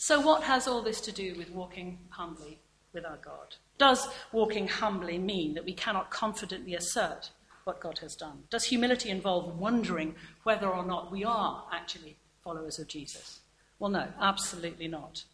So, 0.00 0.20
what 0.20 0.44
has 0.44 0.68
all 0.68 0.80
this 0.80 1.00
to 1.02 1.12
do 1.12 1.34
with 1.36 1.50
walking 1.50 1.98
humbly 2.10 2.60
with 2.92 3.04
our 3.04 3.16
God? 3.16 3.56
Does 3.78 4.06
walking 4.30 4.68
humbly 4.68 5.18
mean 5.18 5.54
that 5.54 5.64
we 5.64 5.72
cannot 5.74 6.08
confidently 6.08 6.76
assert 6.76 7.30
what 7.64 7.80
God 7.80 7.98
has 7.98 8.14
done? 8.14 8.44
Does 8.48 8.64
humility 8.64 9.10
involve 9.10 9.58
wondering 9.58 10.14
whether 10.44 10.68
or 10.68 10.84
not 10.84 11.10
we 11.10 11.24
are 11.24 11.64
actually 11.72 12.16
followers 12.44 12.78
of 12.78 12.86
Jesus? 12.86 13.40
Well, 13.80 13.90
no, 13.90 14.06
absolutely 14.20 14.86
not. 14.86 15.24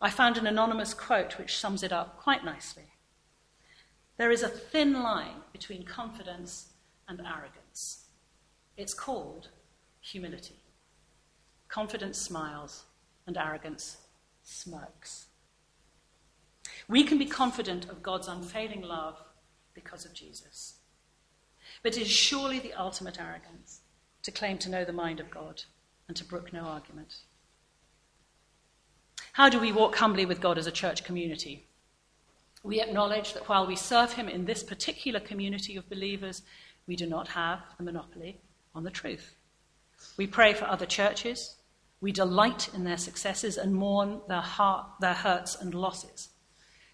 I 0.00 0.08
found 0.08 0.38
an 0.38 0.46
anonymous 0.46 0.94
quote 0.94 1.36
which 1.36 1.58
sums 1.58 1.82
it 1.82 1.92
up 1.92 2.16
quite 2.16 2.44
nicely. 2.44 2.84
There 4.18 4.30
is 4.30 4.44
a 4.44 4.48
thin 4.48 5.02
line 5.02 5.42
between 5.52 5.82
confidence 5.82 6.68
and 7.08 7.20
arrogance. 7.20 8.04
It's 8.76 8.94
called 8.94 9.48
humility. 10.00 10.60
Confidence 11.68 12.18
smiles, 12.18 12.84
and 13.26 13.36
arrogance 13.36 13.98
smirks. 14.42 15.26
We 16.88 17.04
can 17.04 17.18
be 17.18 17.26
confident 17.26 17.88
of 17.88 18.02
God's 18.02 18.28
unfailing 18.28 18.82
love 18.82 19.16
because 19.74 20.04
of 20.04 20.12
Jesus. 20.12 20.74
But 21.82 21.96
it 21.96 22.02
is 22.02 22.10
surely 22.10 22.58
the 22.58 22.74
ultimate 22.74 23.20
arrogance 23.20 23.80
to 24.22 24.30
claim 24.30 24.58
to 24.58 24.70
know 24.70 24.84
the 24.84 24.92
mind 24.92 25.20
of 25.20 25.30
God 25.30 25.62
and 26.08 26.16
to 26.16 26.24
brook 26.24 26.52
no 26.52 26.62
argument. 26.62 27.16
How 29.32 29.48
do 29.48 29.60
we 29.60 29.72
walk 29.72 29.96
humbly 29.96 30.26
with 30.26 30.40
God 30.40 30.58
as 30.58 30.66
a 30.66 30.72
church 30.72 31.04
community? 31.04 31.66
We 32.62 32.80
acknowledge 32.80 33.32
that 33.34 33.48
while 33.48 33.66
we 33.66 33.76
serve 33.76 34.12
Him 34.12 34.28
in 34.28 34.44
this 34.44 34.62
particular 34.62 35.20
community 35.20 35.76
of 35.76 35.88
believers, 35.88 36.42
we 36.86 36.96
do 36.96 37.06
not 37.06 37.28
have 37.28 37.60
the 37.78 37.84
monopoly 37.84 38.40
on 38.74 38.82
the 38.82 38.90
truth. 38.90 39.34
We 40.16 40.26
pray 40.26 40.52
for 40.52 40.64
other 40.66 40.86
churches. 40.86 41.56
We 42.00 42.12
delight 42.12 42.70
in 42.74 42.84
their 42.84 42.96
successes 42.96 43.56
and 43.56 43.74
mourn 43.74 44.22
their, 44.28 44.40
heart, 44.40 44.86
their 45.00 45.14
hurts 45.14 45.54
and 45.54 45.74
losses. 45.74 46.30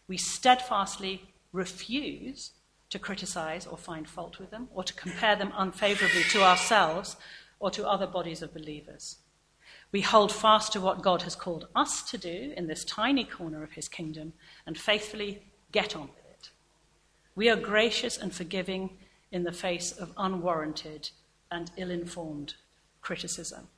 We 0.08 0.16
steadfastly 0.16 1.22
refuse 1.52 2.52
to 2.90 2.98
criticize 2.98 3.66
or 3.66 3.76
find 3.76 4.08
fault 4.08 4.38
with 4.38 4.50
them 4.50 4.68
or 4.74 4.84
to 4.84 4.94
compare 4.94 5.36
them 5.36 5.52
unfavorably 5.56 6.22
to 6.30 6.42
ourselves 6.42 7.16
or 7.58 7.70
to 7.70 7.88
other 7.88 8.06
bodies 8.06 8.42
of 8.42 8.54
believers. 8.54 9.18
We 9.92 10.00
hold 10.00 10.32
fast 10.32 10.72
to 10.72 10.80
what 10.80 11.02
God 11.02 11.22
has 11.22 11.36
called 11.36 11.68
us 11.74 12.02
to 12.10 12.18
do 12.18 12.52
in 12.56 12.66
this 12.66 12.84
tiny 12.84 13.24
corner 13.24 13.62
of 13.62 13.72
his 13.72 13.88
kingdom 13.88 14.32
and 14.66 14.76
faithfully 14.76 15.42
get 15.72 15.96
on 15.96 16.02
with 16.02 16.26
it. 16.30 16.50
We 17.34 17.48
are 17.48 17.56
gracious 17.56 18.18
and 18.18 18.34
forgiving 18.34 18.98
in 19.30 19.44
the 19.44 19.52
face 19.52 19.92
of 19.92 20.12
unwarranted 20.16 21.10
and 21.50 21.70
ill 21.76 21.90
informed 21.90 22.54
criticism. 23.00 23.68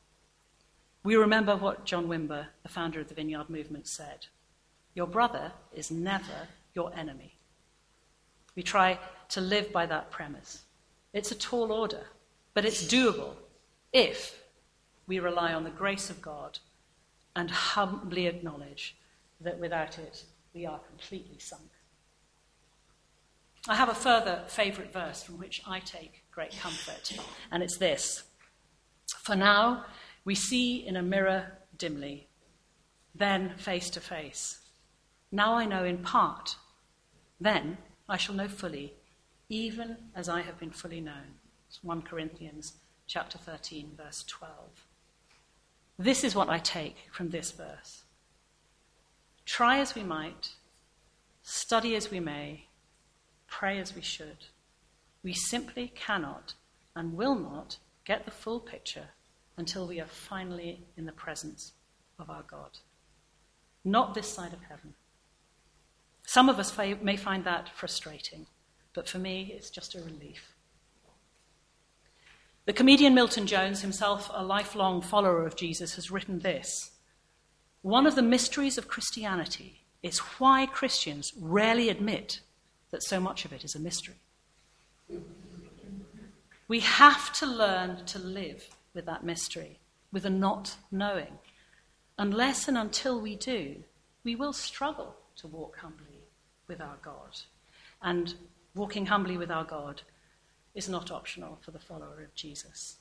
We 1.04 1.16
remember 1.16 1.56
what 1.56 1.84
John 1.84 2.08
Wimber, 2.08 2.46
the 2.62 2.68
founder 2.68 3.00
of 3.00 3.08
the 3.08 3.14
Vineyard 3.14 3.48
Movement, 3.48 3.86
said 3.86 4.26
Your 4.94 5.06
brother 5.06 5.52
is 5.72 5.90
never 5.90 6.48
your 6.74 6.94
enemy. 6.94 7.34
We 8.54 8.62
try 8.62 8.98
to 9.30 9.40
live 9.40 9.72
by 9.72 9.86
that 9.86 10.10
premise. 10.10 10.62
It's 11.12 11.30
a 11.30 11.36
tall 11.36 11.72
order, 11.72 12.06
but 12.54 12.64
it's 12.64 12.86
doable 12.86 13.34
if 13.92 14.42
we 15.06 15.18
rely 15.20 15.52
on 15.52 15.64
the 15.64 15.70
grace 15.70 16.10
of 16.10 16.20
God 16.20 16.58
and 17.34 17.50
humbly 17.50 18.26
acknowledge 18.26 18.96
that 19.40 19.58
without 19.58 19.98
it, 19.98 20.24
we 20.52 20.66
are 20.66 20.80
completely 20.80 21.38
sunk. 21.38 21.70
I 23.68 23.74
have 23.74 23.88
a 23.88 23.94
further 23.94 24.42
favourite 24.48 24.92
verse 24.92 25.22
from 25.22 25.38
which 25.38 25.62
I 25.66 25.80
take 25.80 26.24
great 26.30 26.58
comfort, 26.58 27.16
and 27.50 27.62
it's 27.62 27.76
this 27.76 28.24
For 29.06 29.36
now, 29.36 29.84
we 30.28 30.34
see 30.34 30.86
in 30.86 30.94
a 30.94 31.02
mirror 31.02 31.52
dimly, 31.78 32.26
then 33.14 33.54
face 33.56 33.88
to 33.88 33.98
face. 33.98 34.58
Now 35.32 35.54
I 35.54 35.64
know 35.64 35.84
in 35.84 36.02
part, 36.02 36.56
then 37.40 37.78
I 38.10 38.18
shall 38.18 38.34
know 38.34 38.46
fully, 38.46 38.92
even 39.48 39.96
as 40.14 40.28
I 40.28 40.42
have 40.42 40.60
been 40.60 40.70
fully 40.70 41.00
known. 41.00 41.38
It's 41.66 41.82
1 41.82 42.02
Corinthians 42.02 42.74
chapter 43.06 43.38
13, 43.38 43.92
verse 43.96 44.22
12. 44.28 44.52
This 45.98 46.22
is 46.22 46.34
what 46.34 46.50
I 46.50 46.58
take 46.58 47.08
from 47.10 47.30
this 47.30 47.50
verse. 47.50 48.02
Try 49.46 49.78
as 49.78 49.94
we 49.94 50.02
might, 50.02 50.50
study 51.42 51.96
as 51.96 52.10
we 52.10 52.20
may, 52.20 52.66
pray 53.46 53.78
as 53.78 53.94
we 53.94 54.02
should, 54.02 54.44
we 55.22 55.32
simply 55.32 55.90
cannot 55.94 56.52
and 56.94 57.16
will 57.16 57.34
not 57.34 57.78
get 58.04 58.26
the 58.26 58.30
full 58.30 58.60
picture 58.60 59.08
until 59.58 59.86
we 59.86 60.00
are 60.00 60.06
finally 60.06 60.80
in 60.96 61.04
the 61.04 61.12
presence 61.12 61.72
of 62.18 62.30
our 62.30 62.44
God. 62.48 62.78
Not 63.84 64.14
this 64.14 64.28
side 64.28 64.52
of 64.52 64.62
heaven. 64.62 64.94
Some 66.24 66.48
of 66.48 66.58
us 66.58 66.76
may 66.76 67.16
find 67.16 67.44
that 67.44 67.68
frustrating, 67.74 68.46
but 68.94 69.08
for 69.08 69.18
me, 69.18 69.52
it's 69.54 69.70
just 69.70 69.94
a 69.94 70.02
relief. 70.02 70.52
The 72.66 72.72
comedian 72.72 73.14
Milton 73.14 73.46
Jones, 73.46 73.80
himself 73.80 74.30
a 74.32 74.44
lifelong 74.44 75.00
follower 75.00 75.46
of 75.46 75.56
Jesus, 75.56 75.94
has 75.94 76.10
written 76.10 76.40
this 76.40 76.90
One 77.82 78.06
of 78.06 78.14
the 78.14 78.22
mysteries 78.22 78.76
of 78.76 78.88
Christianity 78.88 79.80
is 80.02 80.18
why 80.18 80.66
Christians 80.66 81.32
rarely 81.40 81.88
admit 81.88 82.40
that 82.90 83.02
so 83.02 83.20
much 83.20 83.44
of 83.44 83.52
it 83.52 83.64
is 83.64 83.74
a 83.74 83.80
mystery. 83.80 84.16
We 86.68 86.80
have 86.80 87.32
to 87.34 87.46
learn 87.46 88.04
to 88.04 88.18
live 88.18 88.68
with 88.94 89.06
that 89.06 89.24
mystery, 89.24 89.78
with 90.12 90.24
a 90.24 90.30
not 90.30 90.76
knowing. 90.90 91.38
Unless 92.18 92.68
and 92.68 92.76
until 92.76 93.20
we 93.20 93.36
do, 93.36 93.84
we 94.24 94.34
will 94.34 94.52
struggle 94.52 95.16
to 95.36 95.46
walk 95.46 95.78
humbly 95.78 96.24
with 96.66 96.80
our 96.80 96.98
God. 97.02 97.40
And 98.02 98.34
walking 98.74 99.06
humbly 99.06 99.36
with 99.36 99.50
our 99.50 99.64
God 99.64 100.02
is 100.74 100.88
not 100.88 101.10
optional 101.10 101.58
for 101.60 101.70
the 101.70 101.78
follower 101.78 102.22
of 102.22 102.34
Jesus. 102.34 102.96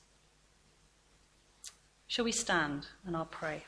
Shall 2.06 2.24
we 2.24 2.32
stand 2.32 2.86
and 3.04 3.16
I'll 3.16 3.26
pray? 3.26 3.62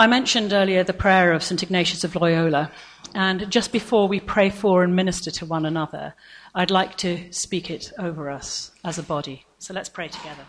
I 0.00 0.06
mentioned 0.06 0.52
earlier 0.52 0.84
the 0.84 0.92
prayer 0.92 1.32
of 1.32 1.42
St. 1.42 1.60
Ignatius 1.60 2.04
of 2.04 2.14
Loyola, 2.14 2.70
and 3.16 3.50
just 3.50 3.72
before 3.72 4.06
we 4.06 4.20
pray 4.20 4.48
for 4.48 4.84
and 4.84 4.94
minister 4.94 5.32
to 5.32 5.44
one 5.44 5.66
another, 5.66 6.14
I'd 6.54 6.70
like 6.70 6.94
to 6.98 7.32
speak 7.32 7.68
it 7.68 7.92
over 7.98 8.30
us 8.30 8.70
as 8.84 8.98
a 8.98 9.02
body. 9.02 9.44
So 9.58 9.74
let's 9.74 9.88
pray 9.88 10.06
together. 10.06 10.44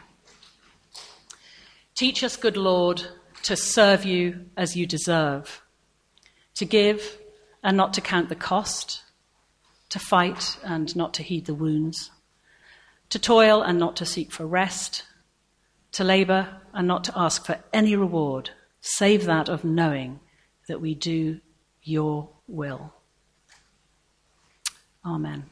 Teach 1.96 2.24
us, 2.24 2.38
good 2.38 2.58
Lord, 2.58 3.02
to 3.42 3.56
serve 3.56 4.06
you 4.06 4.46
as 4.56 4.76
you 4.76 4.86
deserve, 4.86 5.64
to 6.54 6.66
give 6.66 7.18
and 7.64 7.76
not 7.76 7.96
to 7.96 8.02
count 8.02 8.30
the 8.30 8.36
cost, 8.36 9.02
to 9.90 9.98
fight 9.98 10.60
and 10.64 10.96
not 10.96 11.12
to 11.16 11.24
heed 11.24 11.48
the 11.48 11.56
wounds, 11.56 12.12
to 13.10 13.18
toil 13.18 13.64
and 13.64 13.80
not 13.80 13.96
to 13.96 14.06
seek 14.06 14.32
for 14.32 14.46
rest, 14.46 15.06
to 15.94 16.04
labour 16.04 16.62
and 16.72 16.88
not 16.88 17.04
to 17.06 17.14
ask 17.18 17.48
for 17.48 17.58
any 17.74 17.96
reward, 17.96 18.52
save 18.82 19.26
that 19.26 19.50
of 19.50 19.64
knowing 19.64 20.20
that 20.68 20.82
we 20.82 20.96
do 20.96 21.42
your 21.84 22.30
will. 22.48 22.94
Amen. 25.06 25.46